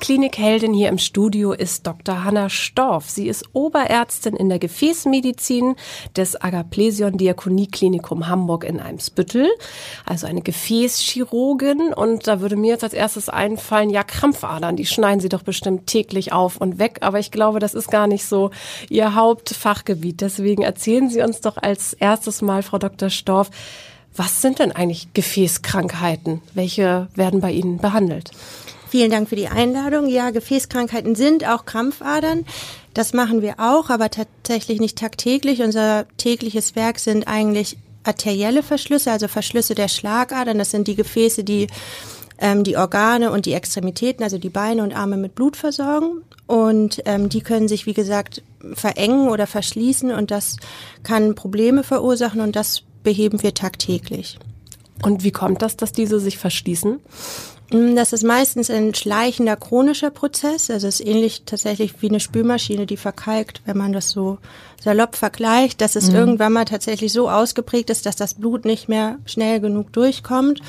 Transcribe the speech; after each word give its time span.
Klinikheldin 0.00 0.72
hier 0.72 0.88
im 0.88 0.98
Studio 0.98 1.52
ist 1.52 1.86
Dr. 1.86 2.24
Hanna 2.24 2.48
Storff. 2.48 3.08
Sie 3.08 3.28
ist 3.28 3.44
Oberärztin 3.52 4.34
in 4.34 4.48
der 4.48 4.58
Gefäßmedizin 4.58 5.76
des 6.16 6.40
Agaplesion 6.40 7.18
Diakonieklinikum 7.18 8.26
Hamburg 8.26 8.64
in 8.64 8.80
Eimsbüttel. 8.80 9.48
Also 10.06 10.26
eine 10.26 10.40
Gefäßchirurgin. 10.40 11.92
Und 11.92 12.26
da 12.26 12.40
würde 12.40 12.56
mir 12.56 12.72
jetzt 12.72 12.82
als 12.82 12.94
erstes 12.94 13.28
einfallen, 13.28 13.90
ja, 13.90 14.02
Krampfadern, 14.02 14.76
die 14.76 14.86
schneiden 14.86 15.20
Sie 15.20 15.28
doch 15.28 15.42
bestimmt 15.42 15.86
täglich 15.86 16.32
auf 16.32 16.56
und 16.56 16.78
weg. 16.78 16.98
Aber 17.02 17.18
ich 17.18 17.30
glaube, 17.30 17.60
das 17.60 17.74
ist 17.74 17.90
gar 17.90 18.06
nicht 18.06 18.24
so 18.24 18.50
Ihr 18.88 19.14
Hauptfachgebiet. 19.14 20.22
Deswegen 20.22 20.62
erzählen 20.62 21.10
Sie 21.10 21.20
uns 21.20 21.42
doch 21.42 21.58
als 21.58 21.92
erstes 21.92 22.42
mal, 22.42 22.62
Frau 22.62 22.78
Dr. 22.78 23.10
Storff, 23.10 23.50
was 24.16 24.42
sind 24.42 24.58
denn 24.58 24.72
eigentlich 24.72 25.12
Gefäßkrankheiten? 25.12 26.40
Welche 26.54 27.08
werden 27.14 27.40
bei 27.40 27.52
Ihnen 27.52 27.78
behandelt? 27.78 28.32
Vielen 28.90 29.12
Dank 29.12 29.28
für 29.28 29.36
die 29.36 29.46
Einladung. 29.46 30.08
Ja, 30.08 30.30
Gefäßkrankheiten 30.30 31.14
sind 31.14 31.46
auch 31.46 31.64
Krampfadern. 31.64 32.44
Das 32.92 33.12
machen 33.12 33.40
wir 33.40 33.60
auch, 33.60 33.88
aber 33.88 34.10
tatsächlich 34.10 34.80
nicht 34.80 34.98
tagtäglich. 34.98 35.62
Unser 35.62 36.06
tägliches 36.16 36.74
Werk 36.74 36.98
sind 36.98 37.28
eigentlich 37.28 37.76
arterielle 38.02 38.64
Verschlüsse, 38.64 39.12
also 39.12 39.28
Verschlüsse 39.28 39.76
der 39.76 39.86
Schlagadern. 39.86 40.58
Das 40.58 40.72
sind 40.72 40.88
die 40.88 40.96
Gefäße, 40.96 41.44
die 41.44 41.68
ähm, 42.40 42.64
die 42.64 42.76
Organe 42.76 43.30
und 43.30 43.46
die 43.46 43.52
Extremitäten, 43.52 44.24
also 44.24 44.38
die 44.38 44.50
Beine 44.50 44.82
und 44.82 44.92
Arme 44.92 45.16
mit 45.16 45.36
Blut 45.36 45.56
versorgen. 45.56 46.22
Und 46.48 47.00
ähm, 47.04 47.28
die 47.28 47.42
können 47.42 47.68
sich, 47.68 47.86
wie 47.86 47.94
gesagt, 47.94 48.42
verengen 48.72 49.28
oder 49.28 49.46
verschließen 49.46 50.10
und 50.10 50.32
das 50.32 50.56
kann 51.04 51.36
Probleme 51.36 51.84
verursachen 51.84 52.40
und 52.40 52.56
das 52.56 52.82
beheben 53.04 53.40
wir 53.44 53.54
tagtäglich. 53.54 54.40
Und 55.04 55.22
wie 55.22 55.30
kommt 55.30 55.62
das, 55.62 55.76
dass 55.76 55.92
diese 55.92 56.18
sich 56.18 56.38
verschließen? 56.38 56.98
Mm, 57.72 57.94
das 57.94 58.12
ist 58.12 58.24
meistens 58.24 58.70
ein 58.70 58.94
schleichender 58.94 59.56
chronischer 59.56 60.10
Prozess. 60.10 60.70
Also 60.70 60.88
es 60.88 61.00
ist 61.00 61.06
ähnlich 61.06 61.42
tatsächlich 61.46 62.00
wie 62.00 62.08
eine 62.08 62.20
Spülmaschine, 62.20 62.86
die 62.86 62.96
verkalkt, 62.96 63.62
wenn 63.64 63.78
man 63.78 63.92
das 63.92 64.10
so 64.10 64.38
salopp 64.80 65.16
vergleicht, 65.16 65.80
dass 65.80 65.96
es 65.96 66.10
mhm. 66.10 66.16
irgendwann 66.16 66.52
mal 66.52 66.64
tatsächlich 66.64 67.12
so 67.12 67.28
ausgeprägt 67.28 67.90
ist, 67.90 68.06
dass 68.06 68.16
das 68.16 68.34
Blut 68.34 68.64
nicht 68.64 68.88
mehr 68.88 69.18
schnell 69.26 69.60
genug 69.60 69.92
durchkommt 69.92 70.60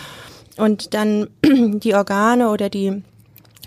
und 0.58 0.94
dann 0.94 1.28
die 1.46 1.96
Organe 1.96 2.50
oder 2.50 2.70
die 2.70 3.04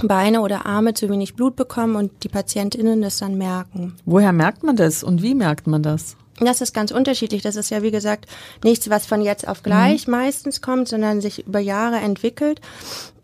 Beine 0.03 0.41
oder 0.41 0.67
Arme 0.67 0.95
zu 0.95 1.09
wenig 1.09 1.35
Blut 1.35 1.57
bekommen 1.57 1.97
und 1.97 2.25
die 2.25 2.29
PatientInnen 2.29 3.01
das 3.01 3.19
dann 3.19 3.39
merken. 3.39 3.95
Woher 4.05 4.33
merkt 4.33 4.65
man 4.65 4.77
das 4.77 5.05
und 5.05 5.23
wie 5.23 5.35
merkt 5.35 5.67
man 5.67 5.83
das? 5.83 6.17
Das 6.41 6.61
ist 6.61 6.75
ganz 6.75 6.91
unterschiedlich. 6.91 7.43
Das 7.43 7.57
ist 7.57 7.71
ja, 7.71 7.83
wie 7.83 7.91
gesagt, 7.91 8.27
nichts, 8.65 8.91
was 8.91 9.07
von 9.07 9.23
jetzt 9.23 9.47
auf 9.47 9.63
gleich 9.63 10.07
mhm. 10.07 10.13
meistens 10.13 10.61
kommt, 10.61 10.89
sondern 10.89 11.21
sich 11.21 11.47
über 11.47 11.61
Jahre 11.61 11.97
entwickelt. 11.97 12.61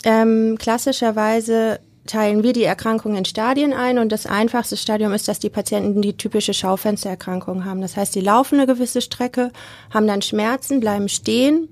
Ähm, 0.05 0.56
klassischerweise 0.58 1.80
teilen 2.06 2.42
wir 2.42 2.52
die 2.52 2.64
Erkrankung 2.64 3.17
in 3.17 3.24
Stadien 3.24 3.73
ein 3.73 3.98
und 3.98 4.11
das 4.11 4.27
einfachste 4.27 4.77
Stadium 4.77 5.12
ist, 5.12 5.29
dass 5.29 5.39
die 5.39 5.51
Patienten 5.51 6.02
die 6.02 6.17
typische 6.17 6.55
Schaufenstererkrankung 6.55 7.64
haben. 7.64 7.80
Das 7.80 7.96
heißt, 7.96 8.12
sie 8.12 8.20
laufen 8.20 8.57
eine 8.57 8.67
gewisse 8.67 9.01
Strecke, 9.01 9.52
haben 9.92 10.07
dann 10.07 10.23
Schmerzen, 10.23 10.80
bleiben 10.80 11.08
stehen, 11.08 11.68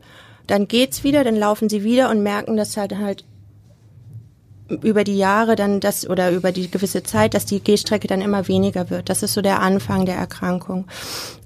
dann 0.47 0.69
geht's 0.69 1.03
wieder, 1.03 1.25
dann 1.25 1.37
laufen 1.37 1.69
sie 1.69 1.83
wieder 1.83 2.11
und 2.11 2.23
merken, 2.23 2.57
dass 2.57 2.77
halt 2.77 2.97
halt 2.99 3.25
über 4.69 5.05
die 5.05 5.17
Jahre 5.17 5.57
dann 5.57 5.81
das 5.81 6.09
oder 6.09 6.31
über 6.31 6.53
die 6.53 6.71
gewisse 6.71 7.03
Zeit, 7.03 7.35
dass 7.35 7.47
die 7.47 7.61
Gehstrecke 7.61 8.07
dann 8.07 8.21
immer 8.21 8.49
weniger 8.49 8.91
wird. 8.91 9.09
Das 9.09 9.23
ist 9.23 9.33
so 9.35 9.41
der 9.41 9.61
Anfang 9.61 10.05
der 10.05 10.17
Erkrankung. 10.17 10.87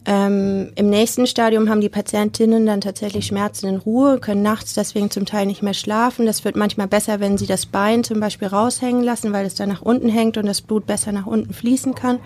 Ähm, 0.04 0.72
Im 0.74 0.90
nächsten 0.90 1.26
Stadium 1.26 1.68
haben 1.68 1.80
die 1.80 1.88
Patientinnen 1.88 2.66
dann 2.66 2.80
tatsächlich 2.80 3.26
Schmerzen 3.26 3.68
in 3.68 3.76
Ruhe, 3.76 4.18
können 4.18 4.42
nachts 4.42 4.74
deswegen 4.74 5.10
zum 5.10 5.26
Teil 5.26 5.46
nicht 5.46 5.62
mehr 5.62 5.74
schlafen. 5.74 6.26
Das 6.26 6.44
wird 6.44 6.56
manchmal 6.56 6.88
besser, 6.88 7.20
wenn 7.20 7.38
sie 7.38 7.46
das 7.46 7.66
Bein 7.66 8.02
zum 8.02 8.18
Beispiel 8.18 8.48
raushängen 8.48 9.04
lassen, 9.04 9.32
weil 9.32 9.46
es 9.46 9.54
dann 9.54 9.68
nach 9.68 9.82
unten 9.82 10.08
hängt 10.08 10.36
und 10.36 10.46
das 10.46 10.60
Blut 10.60 10.86
besser 10.86 11.12
nach 11.12 11.26
unten 11.26 11.54
fließen 11.54 11.94
kann. 11.94 12.18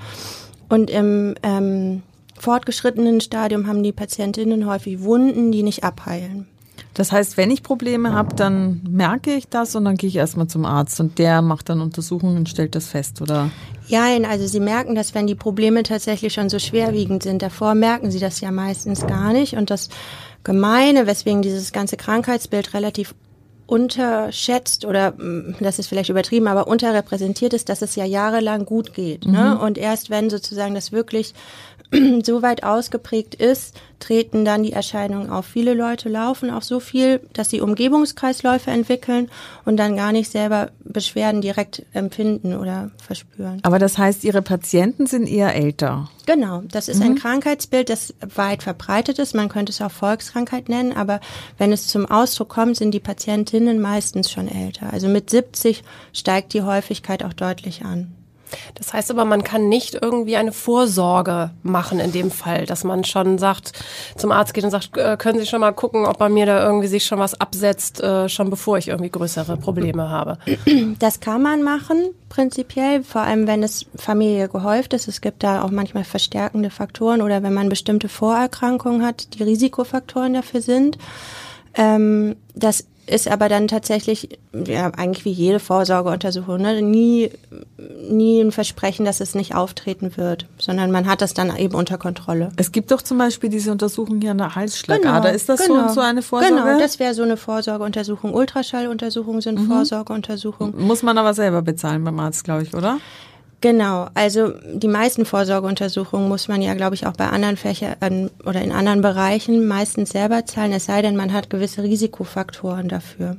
Und 0.69 0.91
im 0.91 1.35
ähm, 1.43 2.03
fortgeschrittenen 2.39 3.21
Stadium 3.21 3.67
haben 3.67 3.83
die 3.83 3.93
Patientinnen 3.93 4.67
häufig 4.67 5.03
Wunden, 5.03 5.53
die 5.53 5.63
nicht 5.63 5.85
abheilen. 5.85 6.47
Das 6.95 7.13
heißt, 7.13 7.37
wenn 7.37 7.51
ich 7.51 7.63
Probleme 7.63 8.15
habe, 8.15 8.35
dann 8.35 8.81
merke 8.89 9.35
ich 9.35 9.49
das 9.49 9.77
und 9.77 9.85
dann 9.85 9.97
gehe 9.97 10.09
ich 10.09 10.17
erstmal 10.17 10.47
zum 10.47 10.65
Arzt 10.65 10.99
und 10.99 11.19
der 11.19 11.43
macht 11.43 11.69
dann 11.69 11.83
Untersuchungen 11.83 12.39
und 12.39 12.49
stellt 12.49 12.75
das 12.75 12.89
fest, 12.89 13.21
oder? 13.21 13.51
Ja, 13.89 14.07
also 14.29 14.47
Sie 14.47 14.61
merken 14.61 14.95
das, 14.95 15.15
wenn 15.15 15.27
die 15.27 15.35
Probleme 15.35 15.83
tatsächlich 15.83 16.33
schon 16.33 16.49
so 16.49 16.59
schwerwiegend 16.59 17.23
sind. 17.23 17.43
Davor 17.43 17.75
merken 17.75 18.11
Sie 18.11 18.19
das 18.19 18.41
ja 18.41 18.51
meistens 18.51 19.07
gar 19.07 19.33
nicht. 19.33 19.55
Und 19.55 19.71
das 19.71 19.89
Gemeine, 20.45 21.07
weswegen 21.07 21.43
dieses 21.43 21.73
ganze 21.73 21.97
Krankheitsbild 21.97 22.75
relativ 22.75 23.15
unterschätzt 23.67 24.85
oder 24.85 25.13
mm, 25.13 25.57
das 25.61 25.79
ist 25.79 25.89
vielleicht 25.89 26.09
übertrieben, 26.09 26.47
aber 26.47 26.69
unterrepräsentiert 26.69 27.53
ist, 27.53 27.69
dass 27.69 27.83
es 27.83 27.97
ja 27.97 28.05
jahrelang 28.05 28.65
gut 28.65 28.95
geht. 28.95 29.27
Ne? 29.27 29.57
Mhm. 29.57 29.61
Und 29.61 29.79
erst 29.79 30.09
wenn 30.09 30.31
sozusagen 30.31 30.75
das 30.75 30.93
wirklich 30.93 31.35
so 32.25 32.43
weit 32.43 32.65
ausgeprägt 32.65 33.35
ist, 33.35 33.77
treten 34.01 34.45
dann 34.45 34.63
die 34.63 34.73
Erscheinungen 34.73 35.31
auf. 35.31 35.47
Viele 35.47 35.75
Leute 35.75 36.09
laufen 36.09 36.51
auch 36.51 36.63
so 36.63 36.81
viel, 36.81 37.21
dass 37.33 37.51
sie 37.51 37.61
Umgebungskreisläufe 37.61 38.71
entwickeln 38.71 39.31
und 39.65 39.77
dann 39.77 39.97
gar 39.97 40.13
nicht 40.13 40.31
selber 40.31 40.71
Beschwerden 40.85 41.41
direkt 41.41 41.85
empfinden 41.93 42.55
oder 42.55 42.91
verspüren. 43.05 43.61
Aber 43.63 43.79
das 43.79 43.99
heißt, 43.99 44.25
Ihre 44.25 44.43
Patienten 44.43 45.07
sind 45.07 45.27
eher 45.29 45.55
älter? 45.55 46.11
Genau, 46.27 46.63
das 46.71 46.89
ist 46.89 46.99
mhm. 46.99 47.07
ein 47.07 47.15
Krankheitsbild, 47.17 47.89
das 47.89 48.15
weit 48.35 48.63
verbreitet 48.63 49.19
ist. 49.19 49.35
Man 49.35 49.49
könnte 49.49 49.71
es 49.71 49.81
auch 49.81 49.91
Volkskrankheit 49.91 50.69
nennen, 50.69 50.93
aber 50.93 51.21
wenn 51.57 51.73
es 51.73 51.87
zum 51.87 52.07
Ausdruck 52.07 52.49
kommt, 52.49 52.77
sind 52.77 52.93
die 52.93 53.01
Patientinnen 53.01 53.81
meistens 53.81 54.31
schon 54.31 54.49
älter. 54.49 54.93
Also 54.93 55.09
mit 55.09 55.31
70 55.31 55.85
steigt 56.13 56.53
die 56.53 56.63
Häufigkeit 56.63 57.25
auch 57.25 57.33
deutlich 57.33 57.85
an. 57.85 58.13
Das 58.75 58.93
heißt 58.93 59.11
aber, 59.11 59.25
man 59.25 59.45
kann 59.45 59.69
nicht 59.69 59.95
irgendwie 60.01 60.37
eine 60.37 60.53
Vorsorge 60.53 61.51
machen 61.63 61.99
in 61.99 62.13
dem 62.13 62.31
Fall, 62.31 62.67
dass 62.67 62.85
man 62.85 63.05
schon 63.05 63.39
sagt, 63.39 63.73
zum 64.17 64.33
Arzt 64.33 64.55
geht 64.55 64.65
und 64.65 64.71
sagt, 64.71 64.97
äh, 64.97 65.17
können 65.19 65.39
Sie 65.39 65.47
schon 65.47 65.61
mal 65.61 65.73
gucken, 65.73 66.07
ob 66.07 66.19
bei 66.19 66.29
mir 66.29 66.47
da 66.47 66.65
irgendwie 66.65 66.87
sich 66.87 67.05
schon 67.05 67.19
was 67.19 67.41
absetzt, 67.41 68.01
äh, 68.01 68.29
schon 68.29 68.51
bevor 68.51 68.79
ich 68.79 68.89
irgendwie 68.89 69.11
größere 69.11 69.57
Probleme 69.57 70.09
habe. 70.11 70.39
Das 70.99 71.21
kann 71.21 71.43
man 71.43 71.63
machen, 71.63 72.11
prinzipiell, 72.29 73.03
vor 73.03 73.23
allem 73.23 73.47
wenn 73.47 73.63
es 73.63 73.87
Familie 73.97 74.49
gehäuft 74.49 74.93
ist. 74.93 75.09
Es 75.09 75.21
gibt 75.21 75.43
da 75.43 75.63
auch 75.63 75.71
manchmal 75.71 76.05
verstärkende 76.05 76.71
Faktoren 76.71 77.23
oder 77.23 77.43
wenn 77.43 77.55
man 77.55 77.69
bestimmte 77.69 78.09
Vorerkrankungen 78.09 79.05
hat, 79.05 79.35
die 79.35 79.43
Risikofaktoren 79.43 80.35
dafür 80.35 80.61
sind. 80.61 80.99
Ähm, 81.75 82.37
das 82.55 82.87
ist 83.07 83.29
aber 83.29 83.49
dann 83.49 83.69
tatsächlich, 83.69 84.39
ja, 84.53 84.91
eigentlich 84.91 85.25
wie 85.25 85.31
jede 85.31 85.61
Vorsorgeuntersuchung, 85.61 86.61
ne, 86.61 86.83
nie, 86.83 87.31
nie 88.11 88.41
ein 88.41 88.53
Versprechen, 88.53 89.05
dass 89.05 89.21
es 89.21 89.35
nicht 89.35 89.55
auftreten 89.55 90.17
wird, 90.17 90.47
sondern 90.59 90.91
man 90.91 91.07
hat 91.07 91.23
das 91.23 91.33
dann 91.33 91.57
eben 91.57 91.75
unter 91.75 91.99
Kontrolle. 91.99 92.51
Es 92.57 92.73
gibt 92.73 92.91
doch 92.91 93.03
zum 93.03 93.19
Beispiel 93.19 93.49
diese 93.49 93.71
Untersuchung 93.71 94.21
hier 94.21 94.33
an 94.33 94.39
der 94.39 94.55
Halsschlagader. 94.55 95.21
Genau, 95.21 95.35
ist 95.35 95.49
das 95.49 95.67
genau, 95.67 95.89
so, 95.89 95.95
so 95.95 96.01
eine 96.01 96.23
Vorsorge? 96.23 96.55
Genau, 96.55 96.79
das 96.79 96.99
wäre 96.99 97.15
so 97.15 97.23
eine 97.23 97.37
Vorsorgeuntersuchung. 97.37 98.35
Ultraschalluntersuchungen 98.35 99.41
sind 99.41 99.61
mhm. 99.61 99.69
Vorsorgeuntersuchungen. 99.69 100.87
Muss 100.87 101.03
man 101.03 101.17
aber 101.17 101.35
selber 101.35 101.63
bezahlen 101.63 102.03
beim 102.03 102.19
Arzt, 102.19 102.45
glaube 102.45 102.65
ich, 102.65 102.75
oder? 102.75 102.99
Genau, 103.63 104.09
also 104.15 104.53
die 104.75 104.89
meisten 104.89 105.25
Vorsorgeuntersuchungen 105.25 106.29
muss 106.29 106.47
man 106.47 106.61
ja, 106.61 106.75
glaube 106.75 106.95
ich, 106.95 107.07
auch 107.07 107.15
bei 107.15 107.29
anderen 107.29 107.57
Fächern 107.57 108.31
oder 108.45 108.61
in 108.61 108.71
anderen 108.71 109.01
Bereichen 109.01 109.67
meistens 109.67 110.11
selber 110.11 110.45
zahlen, 110.45 110.73
es 110.73 110.85
sei 110.85 111.01
denn, 111.01 111.17
man 111.17 111.33
hat 111.33 111.49
gewisse 111.49 111.83
Risikofaktoren 111.83 112.89
dafür. 112.89 113.37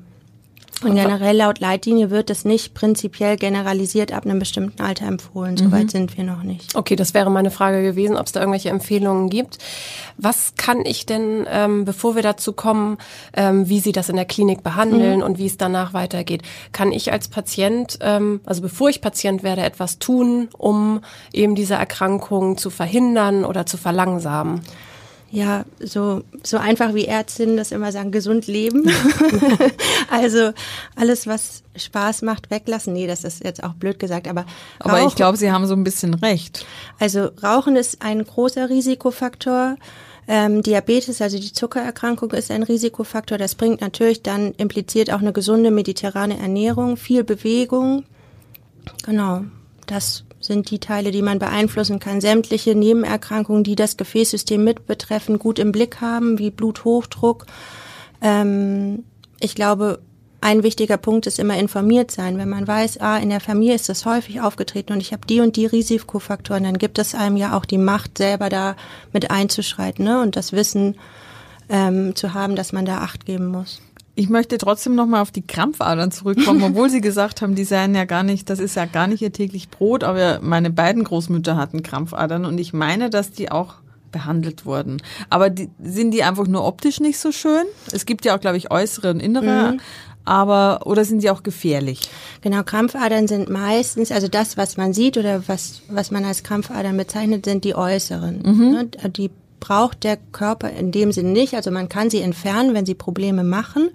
Und 0.83 0.95
generell 0.95 1.35
laut 1.35 1.59
Leitlinie 1.59 2.11
wird 2.11 2.29
es 2.29 2.45
nicht 2.45 2.75
prinzipiell 2.75 3.35
generalisiert 3.37 4.11
ab 4.11 4.25
einem 4.25 4.37
bestimmten 4.37 4.81
Alter 4.81 5.07
empfohlen. 5.07 5.57
Soweit 5.57 5.85
mhm. 5.85 5.89
sind 5.89 6.17
wir 6.17 6.23
noch 6.23 6.43
nicht. 6.43 6.75
Okay, 6.75 6.95
das 6.95 7.13
wäre 7.13 7.31
meine 7.31 7.49
Frage 7.49 7.81
gewesen, 7.81 8.15
ob 8.15 8.27
es 8.27 8.31
da 8.31 8.41
irgendwelche 8.41 8.69
Empfehlungen 8.69 9.29
gibt. 9.29 9.57
Was 10.17 10.53
kann 10.55 10.85
ich 10.85 11.05
denn, 11.07 11.47
ähm, 11.49 11.85
bevor 11.85 12.15
wir 12.15 12.21
dazu 12.21 12.53
kommen, 12.53 12.97
ähm, 13.33 13.67
wie 13.69 13.79
Sie 13.79 13.91
das 13.91 14.09
in 14.09 14.15
der 14.15 14.25
Klinik 14.25 14.61
behandeln 14.61 15.17
mhm. 15.17 15.23
und 15.23 15.37
wie 15.39 15.47
es 15.47 15.57
danach 15.57 15.93
weitergeht, 15.93 16.43
kann 16.71 16.91
ich 16.91 17.11
als 17.11 17.27
Patient, 17.27 17.97
ähm, 18.01 18.41
also 18.45 18.61
bevor 18.61 18.89
ich 18.89 19.01
Patient 19.01 19.41
werde, 19.41 19.63
etwas 19.63 19.97
tun, 19.97 20.49
um 20.57 21.01
eben 21.33 21.55
diese 21.55 21.73
Erkrankung 21.73 22.57
zu 22.57 22.69
verhindern 22.69 23.45
oder 23.45 23.65
zu 23.65 23.77
verlangsamen? 23.77 24.61
Ja, 25.29 25.65
so, 25.79 26.23
so 26.43 26.57
einfach 26.57 26.93
wie 26.93 27.05
Ärztinnen 27.05 27.57
das 27.57 27.71
immer 27.71 27.91
sagen, 27.91 28.11
gesund 28.11 28.47
leben. 28.47 28.89
also 30.09 30.51
alles, 30.95 31.27
was 31.27 31.63
Spaß 31.75 32.21
macht, 32.21 32.49
weglassen. 32.49 32.93
Nee, 32.93 33.07
das 33.07 33.23
ist 33.23 33.43
jetzt 33.43 33.63
auch 33.63 33.73
blöd 33.73 33.99
gesagt, 33.99 34.27
aber. 34.27 34.45
Aber 34.79 34.93
Rauchen, 34.93 35.07
ich 35.09 35.15
glaube, 35.15 35.37
Sie 35.37 35.51
haben 35.51 35.67
so 35.67 35.73
ein 35.73 35.83
bisschen 35.83 36.13
recht. 36.13 36.65
Also 36.99 37.29
Rauchen 37.43 37.75
ist 37.75 38.01
ein 38.01 38.23
großer 38.23 38.69
Risikofaktor. 38.69 39.75
Ähm, 40.29 40.61
Diabetes, 40.61 41.21
also 41.21 41.39
die 41.39 41.53
Zuckererkrankung, 41.53 42.31
ist 42.31 42.51
ein 42.51 42.63
Risikofaktor. 42.63 43.37
Das 43.37 43.55
bringt 43.55 43.81
natürlich 43.81 44.23
dann 44.23 44.53
impliziert 44.53 45.11
auch 45.11 45.19
eine 45.19 45.33
gesunde 45.33 45.71
mediterrane 45.71 46.37
Ernährung, 46.37 46.97
viel 46.97 47.23
Bewegung. 47.23 48.03
Genau, 49.05 49.43
das 49.91 50.23
sind 50.39 50.69
die 50.69 50.79
Teile, 50.79 51.11
die 51.11 51.21
man 51.21 51.39
beeinflussen 51.39 51.99
kann. 51.99 52.21
Sämtliche 52.21 52.75
Nebenerkrankungen, 52.75 53.63
die 53.63 53.75
das 53.75 53.97
Gefäßsystem 53.97 54.63
mit 54.63 54.85
betreffen, 54.85 55.39
gut 55.39 55.59
im 55.59 55.71
Blick 55.71 56.01
haben, 56.01 56.37
wie 56.37 56.51
Bluthochdruck. 56.51 57.45
Ähm, 58.21 59.03
ich 59.39 59.55
glaube, 59.55 59.99
ein 60.39 60.63
wichtiger 60.63 60.97
Punkt 60.97 61.25
ist 61.25 61.39
immer 61.39 61.57
informiert 61.57 62.11
sein. 62.11 62.37
Wenn 62.37 62.49
man 62.49 62.67
weiß, 62.67 62.99
ah, 63.01 63.17
in 63.17 63.29
der 63.29 63.39
Familie 63.39 63.75
ist 63.75 63.89
das 63.89 64.05
häufig 64.05 64.39
aufgetreten 64.41 64.93
und 64.93 65.01
ich 65.01 65.11
habe 65.11 65.25
die 65.27 65.39
und 65.39 65.55
die 65.55 65.65
Risikofaktoren, 65.65 66.63
dann 66.63 66.77
gibt 66.77 66.99
es 66.99 67.15
einem 67.15 67.37
ja 67.37 67.57
auch 67.57 67.65
die 67.65 67.79
Macht, 67.79 68.17
selber 68.17 68.49
da 68.49 68.75
mit 69.13 69.31
einzuschreiten 69.31 70.05
ne? 70.05 70.21
und 70.21 70.35
das 70.35 70.53
Wissen 70.53 70.95
ähm, 71.69 72.15
zu 72.15 72.33
haben, 72.33 72.55
dass 72.55 72.71
man 72.71 72.85
da 72.85 72.99
Acht 72.99 73.25
geben 73.25 73.47
muss. 73.47 73.81
Ich 74.17 74.29
möchte 74.29 74.57
trotzdem 74.57 74.95
nochmal 74.95 75.21
auf 75.21 75.29
die 75.29 75.45
Krampfadern 75.45 76.09
zurückkommen, 76.09 76.63
obwohl 76.63 76.89
Sie 76.89 77.01
gesagt 77.01 77.43
haben, 77.43 77.53
die 77.53 77.63
seien 77.63 77.93
ja 77.93 78.05
gar 78.05 78.23
nicht, 78.23 78.49
das 78.49 78.57
ist 78.57 78.75
ja 78.75 78.85
gar 78.85 79.05
nicht 79.05 79.21
ihr 79.21 79.31
täglich 79.31 79.69
Brot, 79.69 80.03
aber 80.03 80.39
meine 80.41 80.71
beiden 80.71 81.03
Großmütter 81.03 81.55
hatten 81.55 81.83
Krampfadern 81.83 82.43
und 82.43 82.57
ich 82.57 82.73
meine, 82.73 83.11
dass 83.11 83.31
die 83.31 83.51
auch 83.51 83.75
behandelt 84.11 84.65
wurden. 84.65 85.03
Aber 85.29 85.51
die, 85.51 85.69
sind 85.79 86.15
die 86.15 86.23
einfach 86.23 86.47
nur 86.47 86.65
optisch 86.65 86.99
nicht 86.99 87.19
so 87.19 87.31
schön? 87.31 87.63
Es 87.91 88.07
gibt 88.07 88.25
ja 88.25 88.35
auch, 88.35 88.39
glaube 88.39 88.57
ich, 88.57 88.71
äußere 88.71 89.11
und 89.11 89.19
innere. 89.19 89.73
Mhm. 89.73 89.81
Aber, 90.25 90.87
oder 90.87 91.05
sind 91.05 91.21
sie 91.21 91.29
auch 91.29 91.43
gefährlich? 91.43 92.01
Genau, 92.41 92.63
Krampfadern 92.63 93.27
sind 93.27 93.49
meistens, 93.49 94.11
also 94.11 94.27
das, 94.27 94.57
was 94.57 94.77
man 94.77 94.93
sieht 94.93 95.17
oder 95.17 95.47
was, 95.47 95.83
was 95.89 96.09
man 96.09 96.25
als 96.25 96.41
Krampfadern 96.41 96.97
bezeichnet, 96.97 97.45
sind 97.45 97.63
die 97.63 97.75
äußeren. 97.75 98.41
Mhm. 98.43 98.71
Ne? 98.71 98.85
Die 99.11 99.29
braucht 99.59 100.03
der 100.03 100.17
Körper 100.17 100.69
in 100.69 100.91
dem 100.91 101.11
Sinne 101.11 101.29
nicht. 101.29 101.53
Also 101.53 101.71
man 101.71 101.89
kann 101.89 102.09
sie 102.09 102.21
entfernen, 102.21 102.73
wenn 102.73 102.85
sie 102.85 102.95
Probleme 102.95 103.43
machen. 103.43 103.89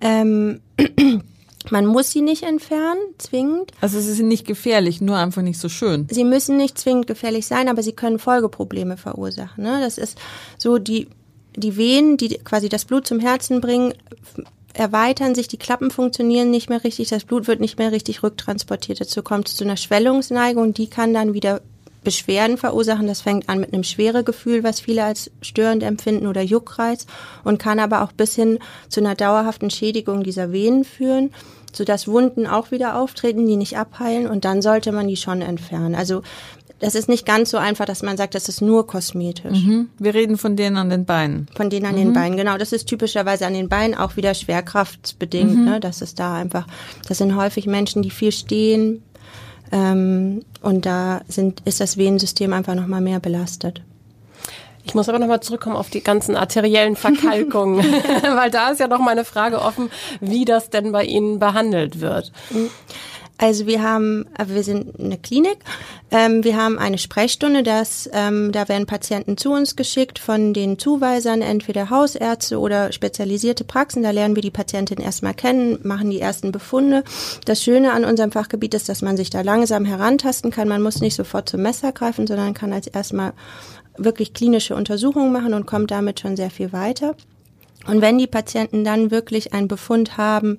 Ähm, 0.00 0.60
man 1.70 1.86
muss 1.86 2.10
sie 2.10 2.22
nicht 2.22 2.44
entfernen, 2.44 3.00
zwingend. 3.18 3.72
Also 3.80 4.00
sie 4.00 4.12
sind 4.12 4.28
nicht 4.28 4.46
gefährlich, 4.46 5.00
nur 5.00 5.16
einfach 5.16 5.42
nicht 5.42 5.58
so 5.58 5.68
schön. 5.68 6.06
Sie 6.10 6.24
müssen 6.24 6.56
nicht 6.56 6.78
zwingend 6.78 7.06
gefährlich 7.06 7.46
sein, 7.46 7.68
aber 7.68 7.82
sie 7.82 7.92
können 7.92 8.18
Folgeprobleme 8.18 8.96
verursachen. 8.96 9.64
Ne? 9.64 9.80
Das 9.82 9.98
ist 9.98 10.18
so 10.58 10.78
die 10.78 11.08
die 11.56 11.76
Venen, 11.76 12.16
die 12.16 12.28
quasi 12.38 12.68
das 12.68 12.84
Blut 12.84 13.06
zum 13.06 13.20
Herzen 13.20 13.60
bringen, 13.60 13.94
erweitern 14.74 15.34
sich, 15.34 15.48
die 15.48 15.56
Klappen 15.56 15.90
funktionieren 15.90 16.50
nicht 16.50 16.68
mehr 16.68 16.84
richtig, 16.84 17.08
das 17.08 17.24
Blut 17.24 17.48
wird 17.48 17.60
nicht 17.60 17.78
mehr 17.78 17.90
richtig 17.90 18.22
rücktransportiert. 18.22 19.00
Dazu 19.00 19.22
kommt 19.22 19.48
es 19.48 19.56
zu 19.56 19.64
einer 19.64 19.76
Schwellungsneigung, 19.76 20.72
die 20.72 20.88
kann 20.88 21.12
dann 21.12 21.34
wieder 21.34 21.60
Beschwerden 22.04 22.56
verursachen. 22.56 23.06
Das 23.06 23.20
fängt 23.20 23.48
an 23.48 23.60
mit 23.60 23.72
einem 23.72 23.84
Schweregefühl, 23.84 24.64
was 24.64 24.80
viele 24.80 25.04
als 25.04 25.30
störend 25.42 25.82
empfinden 25.82 26.26
oder 26.26 26.42
Juckreiz 26.42 27.06
und 27.44 27.58
kann 27.58 27.78
aber 27.78 28.02
auch 28.02 28.12
bis 28.12 28.34
hin 28.34 28.58
zu 28.88 29.00
einer 29.00 29.14
dauerhaften 29.14 29.70
Schädigung 29.70 30.22
dieser 30.22 30.52
Venen 30.52 30.84
führen, 30.84 31.30
sodass 31.72 32.08
Wunden 32.08 32.46
auch 32.46 32.70
wieder 32.70 32.96
auftreten, 32.96 33.46
die 33.46 33.56
nicht 33.56 33.76
abheilen 33.76 34.26
und 34.26 34.44
dann 34.44 34.62
sollte 34.62 34.92
man 34.92 35.08
die 35.08 35.16
schon 35.16 35.42
entfernen. 35.42 35.94
Also 35.94 36.22
das 36.80 36.94
ist 36.94 37.08
nicht 37.08 37.26
ganz 37.26 37.50
so 37.50 37.58
einfach, 37.58 37.86
dass 37.86 38.02
man 38.02 38.16
sagt, 38.16 38.34
das 38.34 38.48
ist 38.48 38.62
nur 38.62 38.86
kosmetisch. 38.86 39.64
Mhm. 39.64 39.88
Wir 39.98 40.14
reden 40.14 40.38
von 40.38 40.56
denen 40.56 40.76
an 40.76 40.90
den 40.90 41.04
Beinen. 41.04 41.48
Von 41.56 41.70
denen 41.70 41.86
an 41.86 41.94
mhm. 41.94 41.98
den 41.98 42.12
Beinen, 42.12 42.36
genau. 42.36 42.56
Das 42.56 42.72
ist 42.72 42.86
typischerweise 42.86 43.46
an 43.46 43.54
den 43.54 43.68
Beinen 43.68 43.96
auch 43.96 44.16
wieder 44.16 44.34
schwerkraftsbedingt. 44.34 45.56
Mhm. 45.56 45.64
Ne? 45.64 45.80
Das 45.80 46.02
ist 46.02 46.20
da 46.20 46.36
einfach, 46.36 46.66
das 47.08 47.18
sind 47.18 47.34
häufig 47.34 47.66
Menschen, 47.66 48.02
die 48.02 48.10
viel 48.10 48.32
stehen, 48.32 49.02
ähm, 49.72 50.44
und 50.62 50.86
da 50.86 51.22
sind, 51.28 51.62
ist 51.64 51.80
das 51.80 51.96
Venensystem 51.96 52.52
einfach 52.52 52.74
nochmal 52.74 53.00
mehr 53.00 53.20
belastet. 53.20 53.82
Ich 54.84 54.94
muss 54.94 55.08
aber 55.10 55.18
nochmal 55.18 55.40
zurückkommen 55.40 55.76
auf 55.76 55.90
die 55.90 56.02
ganzen 56.02 56.34
arteriellen 56.34 56.96
Verkalkungen, 56.96 57.78
weil 58.22 58.50
da 58.50 58.70
ist 58.70 58.80
ja 58.80 58.88
noch 58.88 59.00
mal 59.00 59.10
eine 59.10 59.26
Frage 59.26 59.60
offen, 59.60 59.90
wie 60.20 60.46
das 60.46 60.70
denn 60.70 60.92
bei 60.92 61.04
Ihnen 61.04 61.38
behandelt 61.38 62.00
wird. 62.00 62.32
Also 63.40 63.66
wir 63.66 63.84
haben, 63.84 64.26
wir 64.46 64.64
sind 64.64 64.98
eine 64.98 65.16
Klinik. 65.16 65.58
Ähm, 66.10 66.42
wir 66.42 66.56
haben 66.56 66.76
eine 66.76 66.98
Sprechstunde, 66.98 67.62
das, 67.62 68.10
ähm, 68.12 68.50
da 68.50 68.68
werden 68.68 68.86
Patienten 68.86 69.36
zu 69.36 69.52
uns 69.52 69.76
geschickt 69.76 70.18
von 70.18 70.52
den 70.52 70.76
Zuweisern, 70.76 71.40
entweder 71.40 71.88
Hausärzte 71.88 72.58
oder 72.58 72.90
spezialisierte 72.90 73.62
Praxen. 73.62 74.02
Da 74.02 74.10
lernen 74.10 74.34
wir 74.34 74.42
die 74.42 74.50
Patientin 74.50 74.98
erstmal 74.98 75.34
kennen, 75.34 75.78
machen 75.84 76.10
die 76.10 76.20
ersten 76.20 76.50
Befunde. 76.50 77.04
Das 77.44 77.62
Schöne 77.62 77.92
an 77.92 78.04
unserem 78.04 78.32
Fachgebiet 78.32 78.74
ist, 78.74 78.88
dass 78.88 79.02
man 79.02 79.16
sich 79.16 79.30
da 79.30 79.42
langsam 79.42 79.84
herantasten 79.84 80.50
kann. 80.50 80.66
Man 80.66 80.82
muss 80.82 81.00
nicht 81.00 81.14
sofort 81.14 81.48
zum 81.48 81.62
Messer 81.62 81.92
greifen, 81.92 82.26
sondern 82.26 82.54
kann 82.54 82.72
als 82.72 82.88
erstmal 82.88 83.34
wirklich 83.96 84.34
klinische 84.34 84.74
Untersuchungen 84.74 85.32
machen 85.32 85.54
und 85.54 85.66
kommt 85.66 85.92
damit 85.92 86.18
schon 86.18 86.36
sehr 86.36 86.50
viel 86.50 86.72
weiter. 86.72 87.14
Und 87.86 88.00
wenn 88.00 88.18
die 88.18 88.26
Patienten 88.26 88.84
dann 88.84 89.10
wirklich 89.10 89.54
einen 89.54 89.68
Befund 89.68 90.16
haben, 90.16 90.58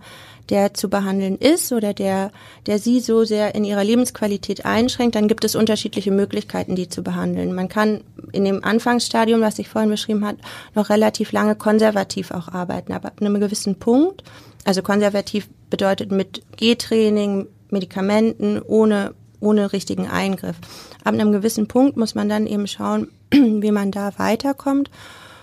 der 0.49 0.73
zu 0.73 0.89
behandeln 0.89 1.37
ist 1.37 1.71
oder 1.71 1.93
der, 1.93 2.31
der 2.65 2.79
sie 2.79 2.99
so 2.99 3.23
sehr 3.23 3.55
in 3.55 3.63
ihrer 3.63 3.83
Lebensqualität 3.83 4.65
einschränkt, 4.65 5.15
dann 5.15 5.27
gibt 5.27 5.43
es 5.43 5.55
unterschiedliche 5.55 6.11
Möglichkeiten, 6.11 6.75
die 6.75 6.89
zu 6.89 7.03
behandeln. 7.03 7.53
Man 7.53 7.69
kann 7.69 8.01
in 8.31 8.45
dem 8.45 8.63
Anfangsstadium, 8.63 9.41
was 9.41 9.59
ich 9.59 9.69
vorhin 9.69 9.89
beschrieben 9.89 10.25
habe, 10.25 10.37
noch 10.75 10.89
relativ 10.89 11.31
lange 11.31 11.55
konservativ 11.55 12.31
auch 12.31 12.47
arbeiten, 12.47 12.93
aber 12.93 13.09
ab 13.09 13.21
einem 13.21 13.39
gewissen 13.39 13.75
Punkt, 13.75 14.23
also 14.65 14.81
konservativ 14.81 15.47
bedeutet 15.69 16.11
mit 16.11 16.41
Gehtraining, 16.57 17.47
Medikamenten, 17.69 18.61
ohne, 18.61 19.13
ohne 19.39 19.71
richtigen 19.73 20.07
Eingriff. 20.07 20.57
Ab 21.03 21.13
einem 21.13 21.31
gewissen 21.31 21.67
Punkt 21.67 21.97
muss 21.97 22.15
man 22.15 22.29
dann 22.29 22.47
eben 22.47 22.67
schauen, 22.67 23.09
wie 23.31 23.71
man 23.71 23.91
da 23.91 24.17
weiterkommt. 24.17 24.89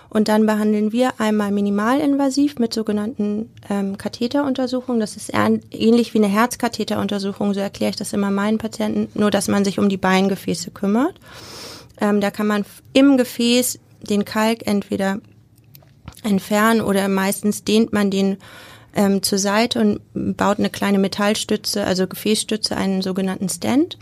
Und 0.09 0.27
dann 0.27 0.45
behandeln 0.45 0.91
wir 0.91 1.19
einmal 1.19 1.51
minimalinvasiv 1.51 2.59
mit 2.59 2.73
sogenannten 2.73 3.51
ähm, 3.69 3.97
Katheteruntersuchungen. 3.97 4.99
Das 4.99 5.17
ist 5.17 5.31
ähnlich 5.33 6.13
wie 6.13 6.19
eine 6.19 6.27
Herzkatheteruntersuchung, 6.27 7.53
so 7.53 7.59
erkläre 7.59 7.89
ich 7.89 7.97
das 7.97 8.13
immer 8.13 8.31
meinen 8.31 8.57
Patienten, 8.57 9.09
nur 9.19 9.31
dass 9.31 9.47
man 9.47 9.65
sich 9.65 9.79
um 9.79 9.89
die 9.89 9.97
Beingefäße 9.97 10.71
kümmert. 10.71 11.15
Ähm, 11.99 12.21
da 12.21 12.31
kann 12.31 12.47
man 12.47 12.65
im 12.93 13.17
Gefäß 13.17 13.79
den 14.01 14.25
Kalk 14.25 14.65
entweder 14.65 15.19
entfernen 16.23 16.81
oder 16.81 17.07
meistens 17.07 17.63
dehnt 17.63 17.93
man 17.93 18.11
den 18.11 18.37
ähm, 18.95 19.21
zur 19.21 19.37
Seite 19.37 19.79
und 19.79 20.37
baut 20.37 20.59
eine 20.59 20.69
kleine 20.69 20.99
Metallstütze, 20.99 21.83
also 21.85 22.07
Gefäßstütze, 22.07 22.75
einen 22.75 23.01
sogenannten 23.01 23.49
Stand. 23.49 23.97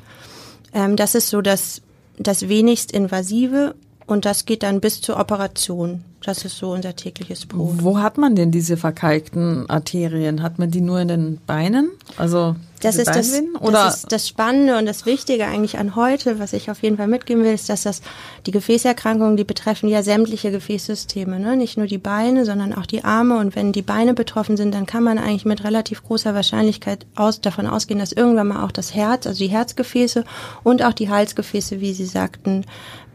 Ähm, 0.74 0.96
das 0.96 1.16
ist 1.16 1.30
so 1.30 1.42
das, 1.42 1.82
das 2.18 2.48
wenigst 2.48 2.92
invasive 2.92 3.76
und 4.08 4.26
das 4.26 4.46
geht 4.46 4.64
dann 4.64 4.82
bis 4.82 5.02
zur 5.02 5.18
Operation. 5.18 6.04
Das 6.26 6.44
ist 6.44 6.58
so 6.58 6.72
unser 6.72 6.96
tägliches 6.96 7.46
Brot. 7.46 7.84
Wo 7.84 8.00
hat 8.00 8.18
man 8.18 8.36
denn 8.36 8.50
diese 8.50 8.78
verkalkten 8.78 9.70
Arterien? 9.70 10.42
Hat 10.42 10.58
man 10.58 10.72
die 10.72 10.82
nur 10.82 11.00
in 11.00 11.08
den 11.08 11.40
Beinen? 11.46 11.92
Also 12.18 12.56
das 12.82 12.96
ist 12.96 13.10
das, 13.10 13.32
das 13.62 13.96
ist 13.96 14.12
das 14.12 14.28
Spannende 14.28 14.80
und 14.80 14.88
das 14.88 15.06
Wichtige 15.06 15.46
eigentlich 15.46 15.78
an 15.78 15.96
heute, 15.96 16.40
was 16.40 16.54
ich 16.54 16.72
auf 16.72 16.82
jeden 16.82 16.98
Fall 16.98 17.08
mitgeben 17.08 17.44
will, 17.44 17.54
ist, 17.54 17.70
dass 17.70 17.84
das 17.84 18.02
die 18.48 18.52
Gefäßerkrankungen, 18.52 19.38
die 19.38 19.44
betreffen 19.44 19.88
ja 19.88 20.02
sämtliche 20.02 20.50
Gefäßsysteme, 20.50 21.40
ne? 21.40 21.56
nicht 21.56 21.78
nur 21.78 21.86
die 21.86 22.00
Beine, 22.00 22.44
sondern 22.44 22.74
auch 22.74 22.88
die 22.88 23.04
Arme. 23.04 23.38
Und 23.38 23.56
wenn 23.56 23.72
die 23.72 23.84
Beine 23.84 24.16
betroffen 24.16 24.58
sind, 24.58 24.74
dann 24.74 24.88
kann 24.88 25.04
man 25.04 25.20
eigentlich 25.20 25.46
mit 25.46 25.64
relativ 25.64 26.04
großer 26.04 26.34
Wahrscheinlichkeit 26.34 27.06
aus, 27.14 27.40
davon 27.40 27.68
ausgehen, 27.68 28.00
dass 28.00 28.12
irgendwann 28.12 28.48
mal 28.48 28.66
auch 28.66 28.72
das 28.72 28.96
Herz, 28.96 29.28
also 29.28 29.38
die 29.38 29.52
Herzgefäße 29.52 30.24
und 30.64 30.82
auch 30.82 30.94
die 30.94 31.12
Halsgefäße, 31.12 31.82
wie 31.82 31.94
Sie 31.94 32.06
sagten, 32.06 32.66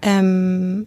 ähm, 0.01 0.87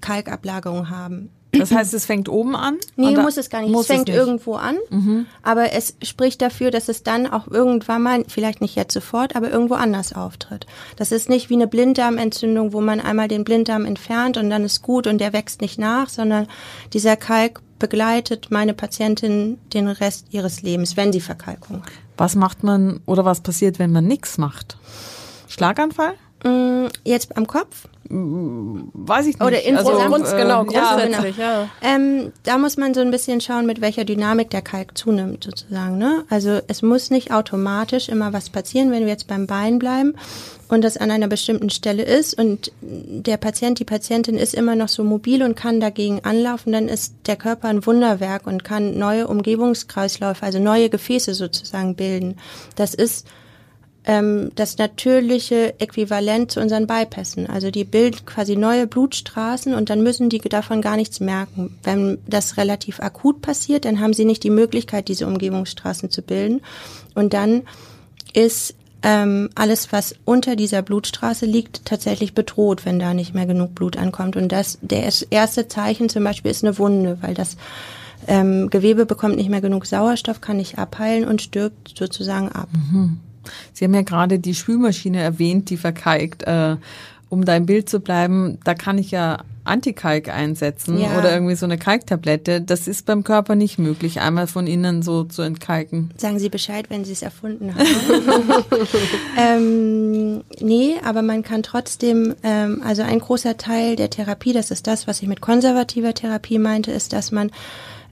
Kalkablagerung 0.00 0.90
haben. 0.90 1.30
Das 1.52 1.70
heißt, 1.70 1.94
es 1.94 2.04
fängt 2.04 2.28
oben 2.28 2.54
an? 2.54 2.76
Nee, 2.96 3.16
muss 3.16 3.38
es 3.38 3.48
gar 3.48 3.62
nicht. 3.62 3.74
Es 3.74 3.86
fängt 3.86 4.08
es 4.08 4.14
nicht. 4.14 4.16
irgendwo 4.16 4.56
an. 4.56 4.76
Mhm. 4.90 5.26
Aber 5.42 5.72
es 5.72 5.96
spricht 6.02 6.42
dafür, 6.42 6.70
dass 6.70 6.88
es 6.90 7.02
dann 7.02 7.26
auch 7.26 7.48
irgendwann 7.48 8.02
mal, 8.02 8.24
vielleicht 8.28 8.60
nicht 8.60 8.74
jetzt 8.76 8.92
sofort, 8.92 9.34
aber 9.36 9.50
irgendwo 9.50 9.74
anders 9.74 10.12
auftritt. 10.12 10.66
Das 10.96 11.12
ist 11.12 11.30
nicht 11.30 11.48
wie 11.48 11.54
eine 11.54 11.66
Blinddarmentzündung, 11.66 12.74
wo 12.74 12.82
man 12.82 13.00
einmal 13.00 13.28
den 13.28 13.44
Blinddarm 13.44 13.86
entfernt 13.86 14.36
und 14.36 14.50
dann 14.50 14.64
ist 14.64 14.82
gut 14.82 15.06
und 15.06 15.18
der 15.18 15.32
wächst 15.32 15.62
nicht 15.62 15.78
nach, 15.78 16.10
sondern 16.10 16.46
dieser 16.92 17.16
Kalk 17.16 17.62
begleitet 17.78 18.48
meine 18.50 18.74
Patientin 18.74 19.58
den 19.72 19.88
Rest 19.88 20.26
ihres 20.32 20.60
Lebens, 20.62 20.96
wenn 20.98 21.12
sie 21.12 21.20
Verkalkung 21.20 21.82
hat. 21.82 21.92
Was 22.18 22.34
macht 22.34 22.64
man 22.64 23.00
oder 23.06 23.24
was 23.24 23.40
passiert, 23.40 23.78
wenn 23.78 23.92
man 23.92 24.06
nichts 24.06 24.36
macht? 24.36 24.76
Schlaganfall? 25.48 26.14
Mm, 26.44 26.86
Jetzt 27.04 27.36
am 27.36 27.46
Kopf? 27.46 27.88
Weiß 28.08 29.26
ich 29.26 29.38
nicht. 29.38 29.46
Oder 29.46 29.62
insgesamt? 29.62 30.08
Grund, 30.08 30.26
äh, 30.26 30.36
genau, 30.36 30.64
ja, 30.70 30.96
grundsätzlich, 30.96 31.36
ja. 31.36 31.68
Ähm, 31.82 32.32
da 32.44 32.58
muss 32.58 32.76
man 32.76 32.94
so 32.94 33.00
ein 33.00 33.10
bisschen 33.10 33.40
schauen, 33.40 33.66
mit 33.66 33.80
welcher 33.80 34.04
Dynamik 34.04 34.50
der 34.50 34.62
Kalk 34.62 34.96
zunimmt, 34.96 35.44
sozusagen. 35.44 35.98
Ne? 35.98 36.24
Also 36.30 36.60
es 36.68 36.82
muss 36.82 37.10
nicht 37.10 37.32
automatisch 37.32 38.08
immer 38.08 38.32
was 38.32 38.50
passieren, 38.50 38.90
wenn 38.90 39.02
wir 39.02 39.08
jetzt 39.08 39.26
beim 39.26 39.46
Bein 39.46 39.78
bleiben 39.78 40.14
und 40.68 40.82
das 40.82 40.96
an 40.96 41.10
einer 41.10 41.28
bestimmten 41.28 41.70
Stelle 41.70 42.02
ist 42.02 42.38
und 42.38 42.72
der 42.80 43.36
Patient, 43.36 43.78
die 43.78 43.84
Patientin 43.84 44.36
ist 44.36 44.54
immer 44.54 44.76
noch 44.76 44.88
so 44.88 45.04
mobil 45.04 45.42
und 45.42 45.54
kann 45.54 45.80
dagegen 45.80 46.20
anlaufen, 46.24 46.72
dann 46.72 46.88
ist 46.88 47.14
der 47.26 47.36
Körper 47.36 47.68
ein 47.68 47.86
Wunderwerk 47.86 48.46
und 48.46 48.64
kann 48.64 48.98
neue 48.98 49.28
Umgebungskreisläufe, 49.28 50.44
also 50.44 50.58
neue 50.58 50.90
Gefäße 50.90 51.34
sozusagen 51.34 51.94
bilden. 51.94 52.36
Das 52.74 52.94
ist 52.94 53.26
ähm, 54.06 54.50
das 54.54 54.78
natürliche 54.78 55.78
Äquivalent 55.80 56.52
zu 56.52 56.60
unseren 56.60 56.86
Bypassen. 56.86 57.48
Also 57.48 57.70
die 57.70 57.84
bilden 57.84 58.24
quasi 58.24 58.56
neue 58.56 58.86
Blutstraßen 58.86 59.74
und 59.74 59.90
dann 59.90 60.02
müssen 60.02 60.28
die 60.28 60.38
davon 60.38 60.80
gar 60.80 60.96
nichts 60.96 61.20
merken. 61.20 61.76
Wenn 61.82 62.18
das 62.26 62.56
relativ 62.56 63.00
akut 63.00 63.42
passiert, 63.42 63.84
dann 63.84 64.00
haben 64.00 64.12
sie 64.12 64.24
nicht 64.24 64.44
die 64.44 64.50
Möglichkeit, 64.50 65.08
diese 65.08 65.26
Umgebungsstraßen 65.26 66.10
zu 66.10 66.22
bilden. 66.22 66.62
Und 67.14 67.34
dann 67.34 67.62
ist 68.32 68.74
ähm, 69.02 69.50
alles, 69.54 69.92
was 69.92 70.14
unter 70.24 70.56
dieser 70.56 70.82
Blutstraße 70.82 71.46
liegt, 71.46 71.84
tatsächlich 71.84 72.32
bedroht, 72.32 72.84
wenn 72.84 72.98
da 72.98 73.12
nicht 73.12 73.34
mehr 73.34 73.46
genug 73.46 73.74
Blut 73.74 73.96
ankommt. 73.96 74.36
Und 74.36 74.52
das, 74.52 74.78
der 74.82 75.12
erste 75.30 75.68
Zeichen 75.68 76.08
zum 76.08 76.22
Beispiel 76.22 76.50
ist 76.50 76.64
eine 76.64 76.78
Wunde, 76.78 77.18
weil 77.20 77.34
das 77.34 77.56
ähm, 78.28 78.70
Gewebe 78.70 79.04
bekommt 79.04 79.36
nicht 79.36 79.50
mehr 79.50 79.60
genug 79.60 79.86
Sauerstoff, 79.86 80.40
kann 80.40 80.56
nicht 80.58 80.78
abheilen 80.78 81.26
und 81.26 81.42
stirbt 81.42 81.94
sozusagen 81.96 82.50
ab. 82.50 82.68
Sie 83.72 83.84
haben 83.84 83.94
ja 83.94 84.02
gerade 84.02 84.38
die 84.38 84.54
Spülmaschine 84.54 85.20
erwähnt, 85.20 85.70
die 85.70 85.76
verkalkt. 85.76 86.42
Äh, 86.44 86.76
um 87.28 87.44
da 87.44 87.56
im 87.56 87.66
Bild 87.66 87.88
zu 87.88 87.98
bleiben, 88.00 88.58
da 88.62 88.74
kann 88.74 88.98
ich 88.98 89.10
ja 89.10 89.38
Antikalk 89.64 90.28
einsetzen 90.28 90.96
Ja. 90.98 91.18
oder 91.18 91.32
irgendwie 91.32 91.56
so 91.56 91.66
eine 91.66 91.76
Kalktablette. 91.76 92.60
Das 92.60 92.86
ist 92.86 93.04
beim 93.04 93.24
Körper 93.24 93.56
nicht 93.56 93.78
möglich, 93.80 94.20
einmal 94.20 94.46
von 94.46 94.68
innen 94.68 95.02
so 95.02 95.24
zu 95.24 95.42
entkalken. 95.42 96.10
Sagen 96.16 96.38
Sie 96.38 96.48
Bescheid, 96.48 96.86
wenn 96.88 97.04
Sie 97.04 97.12
es 97.12 97.22
erfunden 97.22 97.74
haben. 97.74 97.84
ähm, 99.38 100.44
nee, 100.60 100.94
aber 101.04 101.22
man 101.22 101.42
kann 101.42 101.64
trotzdem, 101.64 102.34
ähm, 102.44 102.80
also 102.84 103.02
ein 103.02 103.18
großer 103.18 103.56
Teil 103.56 103.96
der 103.96 104.10
Therapie, 104.10 104.52
das 104.52 104.70
ist 104.70 104.86
das, 104.86 105.08
was 105.08 105.20
ich 105.20 105.28
mit 105.28 105.40
konservativer 105.40 106.14
Therapie 106.14 106.58
meinte, 106.60 106.92
ist, 106.92 107.12
dass 107.12 107.32
man 107.32 107.50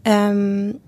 ähm, 0.05 0.81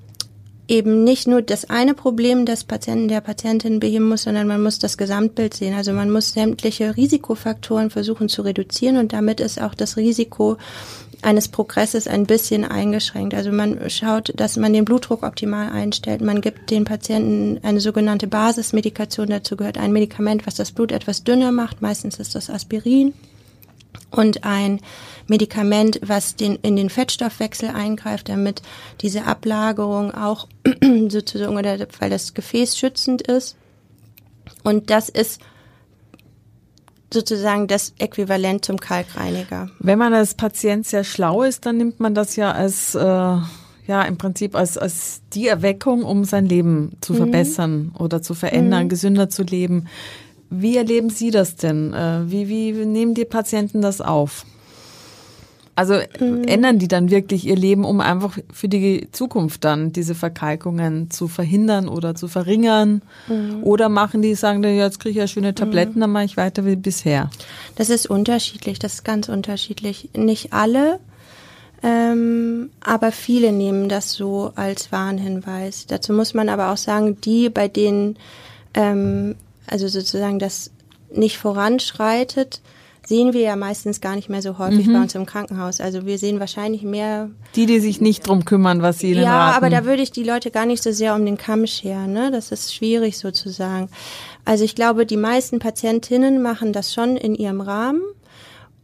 eben 0.68 1.04
nicht 1.04 1.28
nur 1.28 1.42
das 1.42 1.70
eine 1.70 1.94
Problem 1.94 2.44
des 2.44 2.64
Patienten, 2.64 3.08
der 3.08 3.20
Patientin 3.20 3.80
beheben 3.80 4.08
muss, 4.08 4.22
sondern 4.22 4.46
man 4.46 4.62
muss 4.62 4.78
das 4.78 4.98
Gesamtbild 4.98 5.54
sehen. 5.54 5.74
Also 5.74 5.92
man 5.92 6.10
muss 6.10 6.32
sämtliche 6.32 6.96
Risikofaktoren 6.96 7.90
versuchen 7.90 8.28
zu 8.28 8.42
reduzieren 8.42 8.96
und 8.96 9.12
damit 9.12 9.40
ist 9.40 9.60
auch 9.60 9.74
das 9.74 9.96
Risiko 9.96 10.56
eines 11.22 11.48
Progresses 11.48 12.08
ein 12.08 12.26
bisschen 12.26 12.64
eingeschränkt. 12.64 13.34
Also 13.34 13.50
man 13.50 13.88
schaut, 13.88 14.32
dass 14.36 14.56
man 14.56 14.72
den 14.72 14.84
Blutdruck 14.84 15.22
optimal 15.22 15.70
einstellt. 15.70 16.20
Man 16.20 16.40
gibt 16.40 16.70
den 16.70 16.84
Patienten 16.84 17.58
eine 17.62 17.80
sogenannte 17.80 18.26
Basismedikation. 18.26 19.28
Dazu 19.28 19.56
gehört 19.56 19.78
ein 19.78 19.92
Medikament, 19.92 20.46
was 20.46 20.56
das 20.56 20.72
Blut 20.72 20.92
etwas 20.92 21.24
dünner 21.24 21.52
macht. 21.52 21.80
Meistens 21.80 22.18
ist 22.18 22.34
das 22.34 22.50
Aspirin 22.50 23.14
und 24.10 24.44
ein 24.44 24.80
Medikament, 25.26 26.00
was 26.02 26.36
den, 26.36 26.56
in 26.56 26.76
den 26.76 26.90
Fettstoffwechsel 26.90 27.70
eingreift, 27.70 28.28
damit 28.28 28.62
diese 29.00 29.24
Ablagerung 29.24 30.14
auch 30.14 30.46
sozusagen, 31.08 31.56
oder 31.56 31.78
weil 31.98 32.10
das 32.10 32.34
Gefäß 32.34 32.78
schützend 32.78 33.22
ist. 33.22 33.56
Und 34.62 34.90
das 34.90 35.08
ist 35.08 35.40
sozusagen 37.12 37.66
das 37.66 37.94
Äquivalent 37.98 38.64
zum 38.64 38.78
Kalkreiniger. 38.78 39.70
Wenn 39.78 39.98
man 39.98 40.12
als 40.12 40.34
Patient 40.34 40.86
sehr 40.86 41.04
schlau 41.04 41.42
ist, 41.42 41.66
dann 41.66 41.76
nimmt 41.76 42.00
man 42.00 42.14
das 42.14 42.36
ja 42.36 42.52
als 42.52 42.94
äh, 42.94 42.98
ja 43.86 44.02
im 44.02 44.18
Prinzip 44.18 44.54
als, 44.54 44.76
als 44.76 45.22
die 45.32 45.46
Erweckung, 45.46 46.02
um 46.02 46.24
sein 46.24 46.46
Leben 46.46 46.92
zu 47.00 47.14
verbessern 47.14 47.92
oder 47.98 48.22
zu 48.22 48.34
verändern, 48.34 48.88
gesünder 48.88 49.28
zu 49.30 49.42
leben. 49.42 49.86
Wie 50.50 50.76
erleben 50.76 51.10
Sie 51.10 51.30
das 51.30 51.56
denn? 51.56 51.92
Äh, 51.92 52.30
Wie, 52.30 52.48
wie 52.48 52.72
nehmen 52.86 53.14
die 53.14 53.24
Patienten 53.24 53.82
das 53.82 54.00
auf? 54.00 54.44
Also 55.78 55.92
ändern 55.92 56.78
die 56.78 56.88
dann 56.88 57.10
wirklich 57.10 57.46
ihr 57.46 57.54
Leben, 57.54 57.84
um 57.84 58.00
einfach 58.00 58.38
für 58.50 58.66
die 58.66 59.08
Zukunft 59.12 59.62
dann 59.62 59.92
diese 59.92 60.14
Verkalkungen 60.14 61.10
zu 61.10 61.28
verhindern 61.28 61.86
oder 61.86 62.14
zu 62.14 62.28
verringern? 62.28 63.02
Oder 63.62 63.90
machen 63.90 64.22
die, 64.22 64.34
sagen, 64.34 64.62
die, 64.62 64.70
jetzt 64.70 65.00
kriege 65.00 65.10
ich 65.10 65.16
ja 65.16 65.26
schöne 65.26 65.54
Tabletten, 65.54 66.00
dann 66.00 66.12
mache 66.12 66.24
ich 66.24 66.38
weiter 66.38 66.64
wie 66.64 66.76
bisher? 66.76 67.30
Das 67.74 67.90
ist 67.90 68.08
unterschiedlich, 68.08 68.78
das 68.78 68.94
ist 68.94 69.04
ganz 69.04 69.28
unterschiedlich. 69.28 70.08
Nicht 70.16 70.54
alle, 70.54 70.98
ähm, 71.82 72.70
aber 72.80 73.12
viele 73.12 73.52
nehmen 73.52 73.90
das 73.90 74.12
so 74.12 74.52
als 74.54 74.90
Warnhinweis. 74.92 75.86
Dazu 75.86 76.14
muss 76.14 76.32
man 76.32 76.48
aber 76.48 76.72
auch 76.72 76.78
sagen, 76.78 77.20
die, 77.20 77.50
bei 77.50 77.68
denen, 77.68 78.16
ähm, 78.72 79.34
also 79.70 79.88
sozusagen 79.88 80.38
das 80.38 80.70
nicht 81.10 81.38
voranschreitet, 81.38 82.60
sehen 83.06 83.32
wir 83.32 83.42
ja 83.42 83.56
meistens 83.56 84.00
gar 84.00 84.16
nicht 84.16 84.28
mehr 84.28 84.42
so 84.42 84.58
häufig 84.58 84.86
bei 84.92 85.00
uns 85.00 85.14
im 85.14 85.26
Krankenhaus. 85.26 85.80
Also 85.80 86.06
wir 86.06 86.18
sehen 86.18 86.40
wahrscheinlich 86.40 86.82
mehr 86.82 87.30
Die, 87.54 87.66
die 87.66 87.78
sich 87.78 88.00
nicht 88.00 88.26
drum 88.26 88.44
kümmern, 88.44 88.82
was 88.82 88.98
sie 88.98 89.12
ihnen 89.12 89.22
ja, 89.22 89.46
raten. 89.46 89.56
aber 89.56 89.70
da 89.70 89.84
würde 89.84 90.02
ich 90.02 90.10
die 90.10 90.24
Leute 90.24 90.50
gar 90.50 90.66
nicht 90.66 90.82
so 90.82 90.90
sehr 90.90 91.14
um 91.14 91.24
den 91.24 91.38
Kamm 91.38 91.66
scheren. 91.68 92.12
Ne? 92.12 92.32
Das 92.32 92.50
ist 92.50 92.74
schwierig 92.74 93.16
sozusagen. 93.16 93.88
Also 94.44 94.64
ich 94.64 94.74
glaube, 94.74 95.06
die 95.06 95.16
meisten 95.16 95.60
Patientinnen 95.60 96.42
machen 96.42 96.72
das 96.72 96.92
schon 96.92 97.16
in 97.16 97.36
ihrem 97.36 97.60
Rahmen. 97.60 98.02